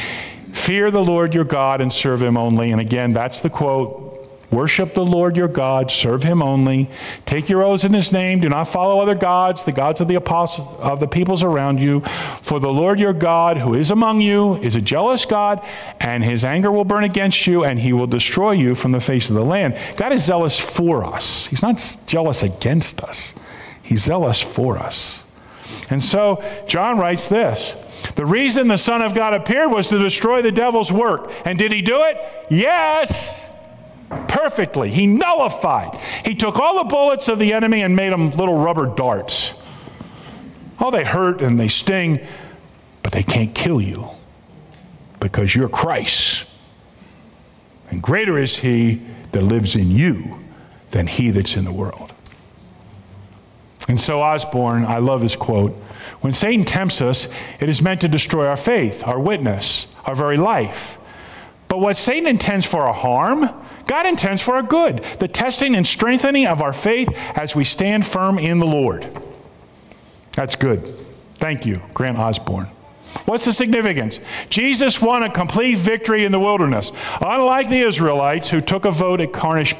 Fear 0.53 0.91
the 0.91 1.03
Lord 1.03 1.33
your 1.33 1.45
God 1.45 1.79
and 1.79 1.93
serve 1.93 2.21
him 2.21 2.35
only. 2.35 2.71
And 2.71 2.81
again, 2.81 3.13
that's 3.13 3.39
the 3.39 3.49
quote 3.49 4.10
Worship 4.51 4.95
the 4.95 5.05
Lord 5.05 5.37
your 5.37 5.47
God, 5.47 5.89
serve 5.89 6.23
him 6.23 6.43
only. 6.43 6.89
Take 7.25 7.47
your 7.47 7.63
oaths 7.63 7.85
in 7.85 7.93
his 7.93 8.11
name. 8.11 8.41
Do 8.41 8.49
not 8.49 8.65
follow 8.65 8.99
other 8.99 9.15
gods, 9.15 9.63
the 9.63 9.71
gods 9.71 10.01
of 10.01 10.09
the 10.09 10.15
apostles 10.15 10.67
of 10.79 10.99
the 10.99 11.07
peoples 11.07 11.41
around 11.41 11.79
you. 11.79 12.01
For 12.41 12.59
the 12.59 12.71
Lord 12.71 12.99
your 12.99 13.13
God, 13.13 13.57
who 13.57 13.73
is 13.73 13.91
among 13.91 14.19
you, 14.19 14.57
is 14.57 14.75
a 14.75 14.81
jealous 14.81 15.25
God, 15.25 15.65
and 16.01 16.21
his 16.21 16.43
anger 16.43 16.69
will 16.69 16.83
burn 16.83 17.05
against 17.05 17.47
you, 17.47 17.63
and 17.63 17.79
he 17.79 17.93
will 17.93 18.07
destroy 18.07 18.51
you 18.51 18.75
from 18.75 18.91
the 18.91 18.99
face 18.99 19.29
of 19.29 19.37
the 19.37 19.45
land. 19.45 19.77
God 19.95 20.11
is 20.11 20.25
zealous 20.25 20.59
for 20.59 21.05
us. 21.05 21.47
He's 21.47 21.61
not 21.61 21.97
jealous 22.05 22.43
against 22.43 23.01
us. 23.03 23.33
He's 23.81 24.03
zealous 24.03 24.41
for 24.41 24.77
us. 24.77 25.23
And 25.89 26.03
so 26.03 26.43
John 26.67 26.97
writes 26.97 27.27
this. 27.27 27.73
The 28.15 28.25
reason 28.25 28.67
the 28.67 28.77
Son 28.77 29.01
of 29.01 29.13
God 29.13 29.33
appeared 29.33 29.71
was 29.71 29.87
to 29.89 29.99
destroy 29.99 30.41
the 30.41 30.51
devil's 30.51 30.91
work. 30.91 31.31
And 31.45 31.57
did 31.57 31.71
he 31.71 31.81
do 31.81 32.03
it? 32.03 32.17
Yes 32.49 33.50
perfectly. 34.27 34.89
He 34.89 35.07
nullified. 35.07 35.95
He 36.25 36.35
took 36.35 36.57
all 36.57 36.83
the 36.83 36.89
bullets 36.89 37.27
of 37.27 37.39
the 37.39 37.53
enemy 37.53 37.81
and 37.81 37.95
made 37.95 38.11
them 38.11 38.31
little 38.31 38.57
rubber 38.57 38.87
darts. 38.87 39.53
Oh, 40.79 40.91
they 40.91 41.03
hurt 41.03 41.41
and 41.41 41.59
they 41.59 41.67
sting, 41.67 42.25
but 43.03 43.11
they 43.11 43.23
can't 43.23 43.53
kill 43.53 43.81
you 43.81 44.09
because 45.19 45.55
you're 45.55 45.69
Christ. 45.69 46.45
And 47.89 48.01
greater 48.01 48.37
is 48.37 48.57
he 48.57 49.01
that 49.31 49.43
lives 49.43 49.75
in 49.75 49.91
you 49.91 50.39
than 50.91 51.07
he 51.07 51.29
that's 51.29 51.55
in 51.55 51.65
the 51.65 51.73
world. 51.73 52.13
And 53.87 53.99
so, 53.99 54.21
Osborne, 54.21 54.85
I 54.85 54.97
love 54.97 55.21
his 55.21 55.35
quote 55.35 55.73
when 56.21 56.33
Satan 56.33 56.65
tempts 56.65 57.01
us, 57.01 57.27
it 57.59 57.67
is 57.67 57.81
meant 57.81 58.01
to 58.01 58.07
destroy 58.07 58.47
our 58.47 58.57
faith, 58.57 59.05
our 59.07 59.19
witness, 59.19 59.87
our 60.05 60.15
very 60.15 60.37
life. 60.37 60.97
But 61.67 61.79
what 61.79 61.97
Satan 61.97 62.27
intends 62.27 62.65
for 62.65 62.81
our 62.81 62.93
harm, 62.93 63.49
God 63.91 64.05
intends 64.05 64.41
for 64.41 64.55
our 64.55 64.63
good, 64.63 64.99
the 65.19 65.27
testing 65.27 65.75
and 65.75 65.85
strengthening 65.85 66.47
of 66.47 66.61
our 66.61 66.71
faith 66.71 67.09
as 67.35 67.57
we 67.57 67.65
stand 67.65 68.07
firm 68.07 68.39
in 68.39 68.59
the 68.59 68.65
Lord. 68.65 69.05
That's 70.31 70.55
good. 70.55 70.85
Thank 71.33 71.65
you, 71.65 71.81
Grant 71.93 72.17
Osborne. 72.17 72.67
What's 73.25 73.43
the 73.43 73.51
significance? 73.51 74.21
Jesus 74.49 75.01
won 75.01 75.23
a 75.23 75.29
complete 75.29 75.77
victory 75.77 76.23
in 76.23 76.31
the 76.31 76.39
wilderness. 76.39 76.93
Unlike 77.19 77.67
the 77.67 77.81
Israelites 77.81 78.49
who 78.49 78.61
took 78.61 78.85
a 78.85 78.91
vote 78.91 79.19
at 79.19 79.33
Kadesh 79.33 79.75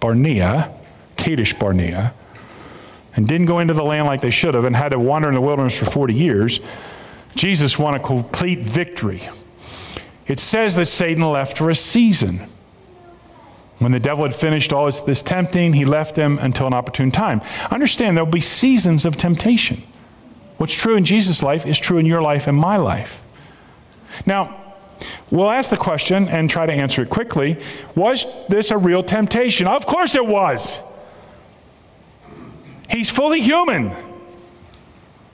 Barnea, 0.00 0.74
Kadesh 1.18 1.52
Barnea, 1.52 2.14
and 3.14 3.28
didn't 3.28 3.48
go 3.48 3.58
into 3.58 3.74
the 3.74 3.84
land 3.84 4.06
like 4.06 4.22
they 4.22 4.30
should 4.30 4.54
have 4.54 4.64
and 4.64 4.74
had 4.74 4.92
to 4.92 4.98
wander 4.98 5.28
in 5.28 5.34
the 5.34 5.42
wilderness 5.42 5.76
for 5.76 5.84
40 5.84 6.14
years, 6.14 6.60
Jesus 7.34 7.78
won 7.78 7.94
a 7.94 8.00
complete 8.00 8.60
victory. 8.60 9.28
It 10.26 10.40
says 10.40 10.74
that 10.76 10.86
Satan 10.86 11.22
left 11.22 11.58
for 11.58 11.68
a 11.68 11.74
season. 11.74 12.48
When 13.82 13.90
the 13.90 14.00
devil 14.00 14.24
had 14.24 14.34
finished 14.34 14.72
all 14.72 14.90
this 14.90 15.22
tempting, 15.22 15.72
he 15.72 15.84
left 15.84 16.16
him 16.16 16.38
until 16.38 16.68
an 16.68 16.72
opportune 16.72 17.10
time. 17.10 17.40
Understand, 17.70 18.16
there'll 18.16 18.30
be 18.30 18.40
seasons 18.40 19.04
of 19.04 19.16
temptation. 19.16 19.82
What's 20.58 20.74
true 20.74 20.94
in 20.94 21.04
Jesus' 21.04 21.42
life 21.42 21.66
is 21.66 21.78
true 21.78 21.98
in 21.98 22.06
your 22.06 22.22
life 22.22 22.46
and 22.46 22.56
my 22.56 22.76
life. 22.76 23.20
Now, 24.24 24.76
we'll 25.30 25.50
ask 25.50 25.70
the 25.70 25.76
question 25.76 26.28
and 26.28 26.48
try 26.48 26.66
to 26.66 26.72
answer 26.72 27.02
it 27.02 27.10
quickly. 27.10 27.58
Was 27.96 28.24
this 28.48 28.70
a 28.70 28.78
real 28.78 29.02
temptation? 29.02 29.66
Of 29.66 29.84
course 29.86 30.14
it 30.14 30.24
was. 30.24 30.80
He's 32.88 33.10
fully 33.10 33.40
human, 33.40 33.92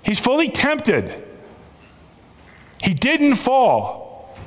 he's 0.02 0.18
fully 0.18 0.48
tempted. 0.48 1.24
He 2.80 2.94
didn't 2.94 3.34
fall. 3.34 4.38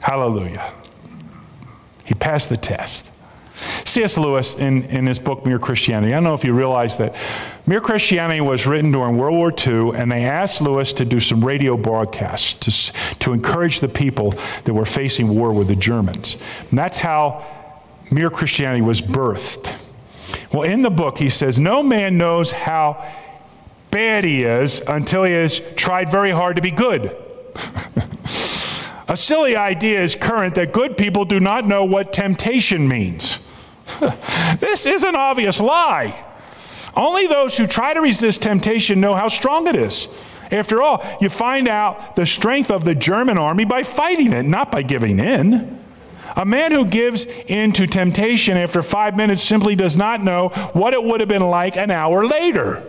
Hallelujah. 0.00 0.72
He 2.10 2.14
passed 2.16 2.48
the 2.48 2.56
test. 2.56 3.08
C.S. 3.84 4.18
Lewis, 4.18 4.54
in, 4.54 4.82
in 4.86 5.06
his 5.06 5.20
book 5.20 5.46
Mere 5.46 5.60
Christianity, 5.60 6.12
I 6.12 6.16
don't 6.16 6.24
know 6.24 6.34
if 6.34 6.42
you 6.42 6.52
realize 6.52 6.96
that 6.96 7.14
Mere 7.68 7.80
Christianity 7.80 8.40
was 8.40 8.66
written 8.66 8.90
during 8.90 9.16
World 9.16 9.36
War 9.36 9.54
II, 9.56 9.96
and 9.96 10.10
they 10.10 10.24
asked 10.24 10.60
Lewis 10.60 10.92
to 10.94 11.04
do 11.04 11.20
some 11.20 11.44
radio 11.44 11.76
broadcasts 11.76 12.90
to, 12.90 13.16
to 13.20 13.32
encourage 13.32 13.78
the 13.78 13.86
people 13.86 14.32
that 14.64 14.74
were 14.74 14.84
facing 14.84 15.28
war 15.28 15.52
with 15.52 15.68
the 15.68 15.76
Germans. 15.76 16.36
And 16.70 16.76
that's 16.76 16.98
how 16.98 17.46
Mere 18.10 18.28
Christianity 18.28 18.82
was 18.82 19.00
birthed. 19.00 19.80
Well, 20.52 20.64
in 20.64 20.82
the 20.82 20.90
book, 20.90 21.18
he 21.18 21.30
says, 21.30 21.60
No 21.60 21.84
man 21.84 22.18
knows 22.18 22.50
how 22.50 23.06
bad 23.92 24.24
he 24.24 24.42
is 24.42 24.80
until 24.80 25.22
he 25.22 25.32
has 25.34 25.62
tried 25.76 26.10
very 26.10 26.32
hard 26.32 26.56
to 26.56 26.62
be 26.62 26.72
good. 26.72 27.16
A 29.10 29.16
silly 29.16 29.56
idea 29.56 30.00
is 30.00 30.14
current 30.14 30.54
that 30.54 30.72
good 30.72 30.96
people 30.96 31.24
do 31.24 31.40
not 31.40 31.66
know 31.66 31.84
what 31.84 32.12
temptation 32.12 32.86
means. 32.86 33.40
this 34.60 34.86
is 34.86 35.02
an 35.02 35.16
obvious 35.16 35.60
lie. 35.60 36.24
Only 36.94 37.26
those 37.26 37.56
who 37.56 37.66
try 37.66 37.92
to 37.92 38.00
resist 38.00 38.40
temptation 38.40 39.00
know 39.00 39.16
how 39.16 39.26
strong 39.26 39.66
it 39.66 39.74
is. 39.74 40.06
After 40.52 40.80
all, 40.80 41.04
you 41.20 41.28
find 41.28 41.66
out 41.66 42.14
the 42.14 42.24
strength 42.24 42.70
of 42.70 42.84
the 42.84 42.94
German 42.94 43.36
army 43.36 43.64
by 43.64 43.82
fighting 43.82 44.32
it, 44.32 44.44
not 44.44 44.70
by 44.70 44.82
giving 44.82 45.18
in. 45.18 45.80
A 46.36 46.44
man 46.44 46.70
who 46.70 46.84
gives 46.84 47.26
in 47.48 47.72
to 47.72 47.88
temptation 47.88 48.56
after 48.56 48.80
five 48.80 49.16
minutes 49.16 49.42
simply 49.42 49.74
does 49.74 49.96
not 49.96 50.22
know 50.22 50.50
what 50.72 50.94
it 50.94 51.02
would 51.02 51.18
have 51.18 51.28
been 51.28 51.48
like 51.48 51.76
an 51.76 51.90
hour 51.90 52.24
later. 52.24 52.86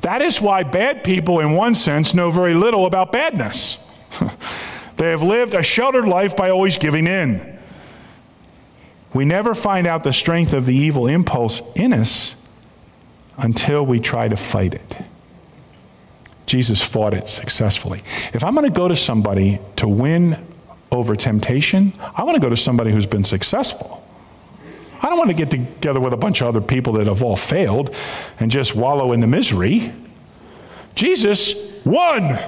That 0.00 0.20
is 0.20 0.40
why 0.40 0.64
bad 0.64 1.04
people, 1.04 1.38
in 1.38 1.52
one 1.52 1.76
sense, 1.76 2.12
know 2.12 2.32
very 2.32 2.54
little 2.54 2.86
about 2.86 3.12
badness. 3.12 3.85
they 4.96 5.10
have 5.10 5.22
lived 5.22 5.54
a 5.54 5.62
sheltered 5.62 6.06
life 6.06 6.36
by 6.36 6.50
always 6.50 6.78
giving 6.78 7.06
in. 7.06 7.58
We 9.14 9.24
never 9.24 9.54
find 9.54 9.86
out 9.86 10.04
the 10.04 10.12
strength 10.12 10.52
of 10.52 10.66
the 10.66 10.74
evil 10.74 11.06
impulse 11.06 11.62
in 11.74 11.92
us 11.92 12.36
until 13.38 13.84
we 13.84 14.00
try 14.00 14.28
to 14.28 14.36
fight 14.36 14.74
it. 14.74 14.96
Jesus 16.46 16.82
fought 16.82 17.14
it 17.14 17.28
successfully. 17.28 18.02
If 18.32 18.44
I'm 18.44 18.54
going 18.54 18.70
to 18.70 18.76
go 18.76 18.88
to 18.88 18.96
somebody 18.96 19.58
to 19.76 19.88
win 19.88 20.36
over 20.92 21.16
temptation, 21.16 21.92
I 21.98 22.22
want 22.24 22.36
to 22.36 22.40
go 22.40 22.48
to 22.48 22.56
somebody 22.56 22.92
who's 22.92 23.06
been 23.06 23.24
successful. 23.24 24.06
I 25.02 25.08
don't 25.08 25.18
want 25.18 25.30
to 25.30 25.36
get 25.36 25.50
together 25.50 26.00
with 26.00 26.12
a 26.12 26.16
bunch 26.16 26.40
of 26.40 26.48
other 26.48 26.60
people 26.60 26.94
that 26.94 27.06
have 27.06 27.22
all 27.22 27.36
failed 27.36 27.94
and 28.38 28.50
just 28.50 28.74
wallow 28.74 29.12
in 29.12 29.20
the 29.20 29.26
misery. 29.26 29.92
Jesus 30.94 31.54
won. 31.84 32.38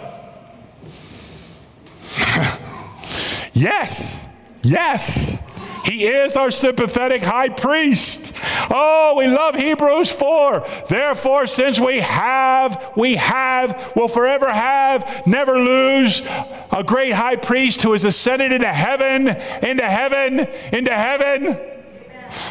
yes, 3.53 4.19
yes. 4.63 5.43
He 5.85 6.07
is 6.07 6.37
our 6.37 6.51
sympathetic 6.51 7.23
high 7.23 7.49
priest. 7.49 8.39
Oh, 8.71 9.15
we 9.17 9.27
love 9.27 9.55
Hebrews 9.55 10.11
4. 10.11 10.67
Therefore, 10.89 11.47
since 11.47 11.81
we 11.81 12.01
have, 12.01 12.93
we 12.95 13.17
have, 13.17 13.93
will 13.97 14.09
forever 14.09 14.53
have, 14.53 15.27
never 15.27 15.59
lose 15.59 16.23
a 16.71 16.85
great 16.85 17.13
high 17.13 17.37
priest 17.37 17.83
who 17.83 17.93
has 17.93 18.05
ascended 18.05 18.53
into 18.53 18.73
heaven, 18.73 19.29
into 19.63 19.85
heaven, 19.85 20.41
into 20.73 20.93
heaven. 20.93 21.59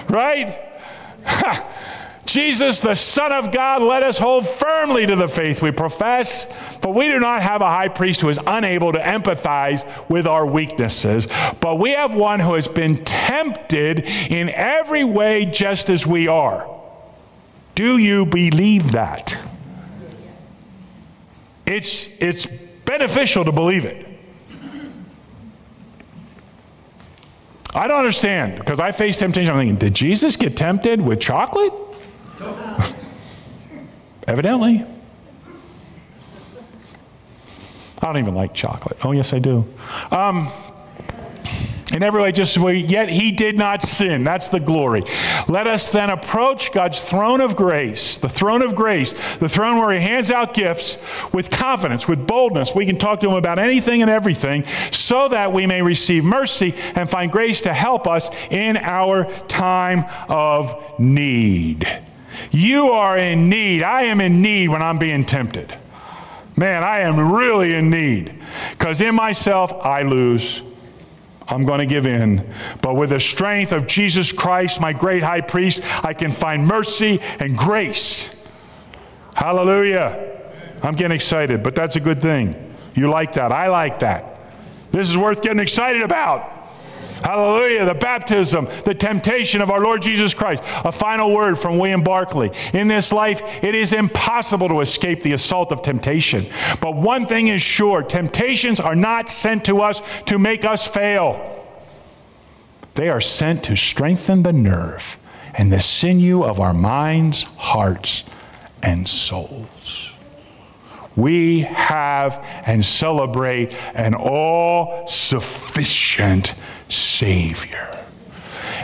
Right? 0.09 0.59
Jesus, 2.27 2.81
the 2.81 2.93
Son 2.93 3.31
of 3.31 3.53
God, 3.53 3.81
let 3.81 4.03
us 4.03 4.17
hold 4.17 4.47
firmly 4.47 5.05
to 5.05 5.15
the 5.15 5.29
faith 5.29 5.61
we 5.61 5.71
profess, 5.71 6.45
for 6.81 6.93
we 6.93 7.07
do 7.07 7.19
not 7.19 7.41
have 7.41 7.61
a 7.61 7.67
high 7.67 7.87
priest 7.87 8.19
who 8.19 8.27
is 8.27 8.37
unable 8.45 8.91
to 8.91 8.99
empathize 8.99 9.87
with 10.09 10.27
our 10.27 10.45
weaknesses, 10.45 11.27
but 11.61 11.79
we 11.79 11.91
have 11.91 12.13
one 12.13 12.41
who 12.41 12.55
has 12.55 12.67
been 12.67 13.03
tempted 13.05 14.05
in 14.29 14.49
every 14.49 15.05
way 15.05 15.45
just 15.45 15.89
as 15.89 16.05
we 16.05 16.27
are. 16.27 16.69
Do 17.75 17.97
you 17.97 18.25
believe 18.25 18.91
that? 18.91 19.37
It's, 21.65 22.09
it's 22.19 22.45
beneficial 22.45 23.45
to 23.45 23.53
believe 23.53 23.85
it. 23.85 24.05
I 27.73 27.87
don't 27.87 27.99
understand 27.99 28.57
because 28.57 28.81
I 28.81 28.91
face 28.91 29.15
temptation. 29.17 29.53
I'm 29.53 29.59
thinking, 29.59 29.75
did 29.77 29.93
Jesus 29.93 30.35
get 30.35 30.57
tempted 30.57 30.99
with 30.99 31.21
chocolate? 31.21 31.71
Evidently. 34.27 34.85
I 37.99 38.05
don't 38.05 38.17
even 38.17 38.35
like 38.35 38.53
chocolate. 38.53 38.97
Oh, 39.03 39.11
yes, 39.11 39.33
I 39.33 39.39
do. 39.39 39.65
Um, 40.11 40.49
in 41.93 42.03
every 42.03 42.21
way, 42.21 42.31
just 42.31 42.57
yet 42.57 43.09
he 43.09 43.31
did 43.31 43.57
not 43.57 43.81
sin. 43.81 44.23
That's 44.23 44.49
the 44.49 44.59
glory. 44.59 45.03
Let 45.47 45.67
us 45.67 45.87
then 45.87 46.09
approach 46.09 46.73
God's 46.73 47.01
throne 47.01 47.41
of 47.41 47.55
grace, 47.55 48.17
the 48.17 48.29
throne 48.29 48.61
of 48.61 48.75
grace, 48.75 49.37
the 49.37 49.47
throne 49.49 49.79
where 49.79 49.91
he 49.91 49.99
hands 49.99 50.29
out 50.29 50.53
gifts 50.53 50.97
with 51.33 51.49
confidence, 51.49 52.07
with 52.07 52.27
boldness. 52.27 52.75
We 52.75 52.85
can 52.85 52.97
talk 52.97 53.21
to 53.21 53.29
him 53.29 53.35
about 53.35 53.57
anything 53.57 54.01
and 54.01 54.11
everything 54.11 54.65
so 54.91 55.29
that 55.29 55.53
we 55.53 55.65
may 55.65 55.81
receive 55.81 56.23
mercy 56.23 56.75
and 56.93 57.09
find 57.09 57.31
grace 57.31 57.61
to 57.61 57.73
help 57.73 58.05
us 58.05 58.29
in 58.51 58.77
our 58.77 59.25
time 59.47 60.05
of 60.27 60.99
need. 60.99 61.87
You 62.51 62.91
are 62.91 63.17
in 63.17 63.49
need. 63.49 63.83
I 63.83 64.03
am 64.03 64.21
in 64.21 64.41
need 64.41 64.69
when 64.69 64.81
I'm 64.81 64.97
being 64.97 65.25
tempted. 65.25 65.75
Man, 66.55 66.83
I 66.83 67.01
am 67.01 67.33
really 67.33 67.75
in 67.75 67.89
need 67.89 68.33
because 68.71 68.99
in 69.01 69.15
myself 69.15 69.71
I 69.73 70.01
lose. 70.01 70.61
I'm 71.47 71.65
going 71.65 71.79
to 71.79 71.85
give 71.85 72.05
in. 72.05 72.45
But 72.81 72.95
with 72.95 73.11
the 73.11 73.19
strength 73.19 73.71
of 73.71 73.87
Jesus 73.87 74.31
Christ, 74.31 74.81
my 74.81 74.91
great 74.91 75.23
high 75.23 75.41
priest, 75.41 75.81
I 76.03 76.13
can 76.13 76.31
find 76.31 76.67
mercy 76.67 77.21
and 77.39 77.57
grace. 77.57 78.33
Hallelujah. 79.33 80.39
I'm 80.83 80.95
getting 80.95 81.15
excited, 81.15 81.63
but 81.63 81.75
that's 81.75 81.95
a 81.95 81.99
good 81.99 82.21
thing. 82.21 82.55
You 82.95 83.09
like 83.09 83.33
that. 83.33 83.51
I 83.51 83.67
like 83.67 83.99
that. 83.99 84.39
This 84.91 85.09
is 85.09 85.17
worth 85.17 85.41
getting 85.41 85.59
excited 85.59 86.01
about. 86.01 86.56
Hallelujah. 87.23 87.85
The 87.85 87.93
baptism, 87.93 88.67
the 88.85 88.93
temptation 88.93 89.61
of 89.61 89.71
our 89.71 89.81
Lord 89.81 90.01
Jesus 90.01 90.33
Christ. 90.33 90.63
A 90.85 90.91
final 90.91 91.33
word 91.33 91.57
from 91.57 91.77
William 91.77 92.03
Barclay. 92.03 92.51
In 92.73 92.87
this 92.87 93.11
life, 93.11 93.63
it 93.63 93.75
is 93.75 93.93
impossible 93.93 94.69
to 94.69 94.81
escape 94.81 95.21
the 95.21 95.33
assault 95.33 95.71
of 95.71 95.81
temptation. 95.81 96.45
But 96.81 96.95
one 96.95 97.25
thing 97.25 97.47
is 97.47 97.61
sure 97.61 98.03
temptations 98.03 98.79
are 98.79 98.95
not 98.95 99.29
sent 99.29 99.65
to 99.65 99.81
us 99.81 100.01
to 100.25 100.39
make 100.39 100.65
us 100.65 100.87
fail, 100.87 101.53
they 102.95 103.09
are 103.09 103.21
sent 103.21 103.63
to 103.65 103.75
strengthen 103.75 104.41
the 104.41 104.53
nerve 104.53 105.19
and 105.53 105.71
the 105.71 105.79
sinew 105.79 106.43
of 106.43 106.59
our 106.59 106.73
minds, 106.73 107.43
hearts, 107.43 108.23
and 108.81 109.07
souls 109.07 110.17
we 111.17 111.61
have 111.61 112.45
and 112.65 112.85
celebrate 112.85 113.75
an 113.95 114.13
all 114.13 115.05
sufficient 115.07 116.53
Savior. 116.89 117.93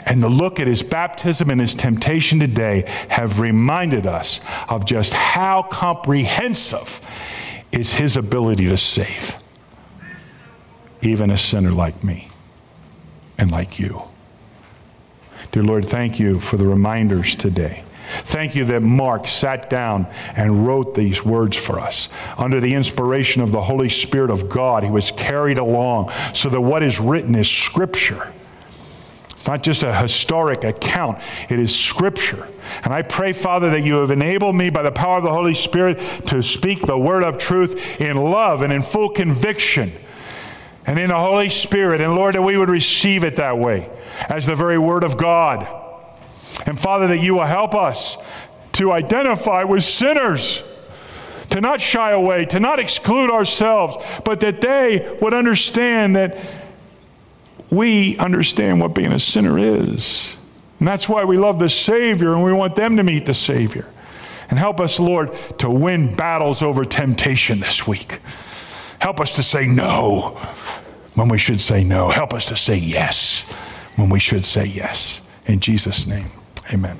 And 0.06 0.22
the 0.22 0.30
look 0.30 0.60
at 0.60 0.68
his 0.68 0.84
baptism 0.84 1.49
and 1.49 1.62
his 1.62 1.76
temptation 1.76 2.39
today 2.39 2.84
have 3.10 3.39
reminded 3.39 4.06
us 4.06 4.41
of 4.68 4.86
just 4.86 5.14
how 5.14 5.64
comprehensive 5.64 6.99
is 7.72 7.93
his 7.93 8.18
ability 8.18 8.68
to 8.68 8.78
save, 8.78 9.38
even 11.01 11.32
a 11.32 11.38
sinner 11.38 11.72
like 11.72 12.04
me 12.04 12.30
and 13.38 13.49
like 13.49 13.80
you. 13.80 14.04
Dear 15.51 15.64
Lord, 15.64 15.86
thank 15.86 16.20
you 16.20 16.39
for 16.39 16.58
the 16.58 16.68
reminders 16.68 17.36
today. 17.36 17.84
Thank 18.04 18.56
you 18.56 18.66
that 18.66 18.82
Mark 18.82 19.28
sat 19.28 19.70
down 19.70 20.08
and 20.36 20.68
wrote 20.68 20.95
these 20.95 21.24
words 21.24 21.58
for 21.58 21.80
us. 21.80 22.10
Under 22.38 22.60
the 22.60 22.74
inspiration 22.74 23.41
of 23.41 23.51
the 23.51 23.62
Holy 23.62 23.89
Spirit 23.89 24.30
of 24.30 24.49
God, 24.49 24.84
he 24.84 24.89
was 24.89 25.12
carried 25.12 25.58
along 25.58 26.12
so 26.34 26.49
that 26.49 26.62
what 26.62 26.84
is 26.84 26.99
written 26.99 27.36
is 27.36 27.49
Scripture. 27.49 28.32
It's 29.32 29.47
not 29.47 29.62
just 29.62 29.84
a 29.84 29.93
historic 29.93 30.64
account, 30.64 31.20
it 31.49 31.60
is 31.60 31.78
Scripture. 31.78 32.47
And 32.84 32.93
I 32.93 33.01
pray, 33.01 33.34
Father, 33.34 33.72
that 33.72 33.82
you 33.82 33.95
have 33.95 34.12
enabled 34.12 34.56
me 34.56 34.70
by 34.70 34.84
the 34.84 34.91
power 34.91 35.18
of 35.18 35.24
the 35.24 35.32
Holy 35.32 35.54
Spirit 35.54 35.99
to 36.28 36.41
speak 36.41 36.82
the 36.82 36.97
word 36.97 37.24
of 37.24 37.38
truth 37.38 37.99
in 37.99 38.16
love 38.16 38.62
and 38.62 38.72
in 38.72 38.82
full 38.82 39.10
conviction 39.10 39.91
and 40.86 40.97
in 40.97 41.10
the 41.10 41.18
Holy 41.18 41.49
Spirit. 41.49 41.99
And 41.99 42.16
Lord, 42.16 42.36
that 42.36 42.41
we 42.41 42.58
would 42.58 42.70
receive 42.70 43.24
it 43.24 43.36
that 43.38 43.58
way 43.58 43.89
as 44.30 44.45
the 44.45 44.56
very 44.56 44.78
word 44.78 45.04
of 45.04 45.18
God. 45.18 45.83
And 46.66 46.80
Father, 46.80 47.08
that 47.08 47.20
you 47.20 47.36
will 47.36 47.45
help 47.45 47.74
us 47.76 48.18
to 48.74 48.91
identify 48.91 49.64
with 49.64 49.84
sinners, 49.84 50.64
to 51.49 51.62
not 51.62 51.82
shy 51.82 52.12
away, 52.12 52.45
to 52.45 52.60
not 52.60 52.80
exclude 52.80 53.30
ourselves, 53.32 53.97
but 54.26 54.39
that 54.41 54.62
they 54.62 55.18
would 55.22 55.34
understand 55.34 56.16
that 56.16 56.38
we 57.70 58.18
understand 58.18 58.80
what 58.80 58.93
being 58.93 59.12
a 59.12 59.20
sinner 59.20 59.58
is. 59.58 60.36
And 60.80 60.88
that's 60.88 61.08
why 61.08 61.24
we 61.24 61.38
love 61.38 61.60
the 61.60 61.70
Savior 61.70 62.34
and 62.34 62.43
we 62.43 62.54
want 62.54 62.76
them 62.76 62.97
to 62.97 63.04
meet 63.04 63.26
the 63.26 63.34
Savior. 63.34 63.86
And 64.49 64.60
help 64.60 64.80
us, 64.80 64.99
Lord, 64.99 65.34
to 65.60 65.70
win 65.70 66.14
battles 66.16 66.62
over 66.62 66.86
temptation 66.86 67.60
this 67.60 67.88
week. 67.88 68.20
Help 68.99 69.20
us 69.20 69.36
to 69.36 69.43
say 69.43 69.66
no 69.66 70.39
when 71.16 71.30
we 71.30 71.38
should 71.38 71.62
say 71.62 71.84
no. 71.84 72.10
Help 72.10 72.34
us 72.34 72.45
to 72.47 72.56
say 72.56 72.76
yes 72.76 73.43
when 73.95 74.10
we 74.10 74.20
should 74.20 74.45
say 74.45 74.66
yes. 74.66 75.22
In 75.45 75.60
Jesus' 75.60 76.06
name. 76.06 76.28
Amen. 76.72 76.97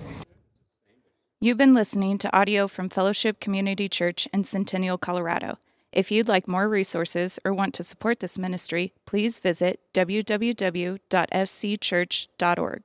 You've 1.40 1.58
been 1.58 1.74
listening 1.74 2.18
to 2.20 2.36
audio 2.36 2.68
from 2.68 2.90
Fellowship 2.90 3.40
Community 3.40 3.90
Church 3.90 4.28
in 4.34 4.44
Centennial, 4.44 4.98
Colorado. 4.98 5.58
If 5.92 6.10
you'd 6.10 6.28
like 6.28 6.48
more 6.48 6.68
resources 6.68 7.38
or 7.46 7.54
want 7.54 7.76
to 7.76 7.84
support 7.84 8.20
this 8.20 8.36
ministry, 8.38 8.94
please 9.06 9.40
visit 9.40 9.80
www.fcchurch.org. 9.94 12.82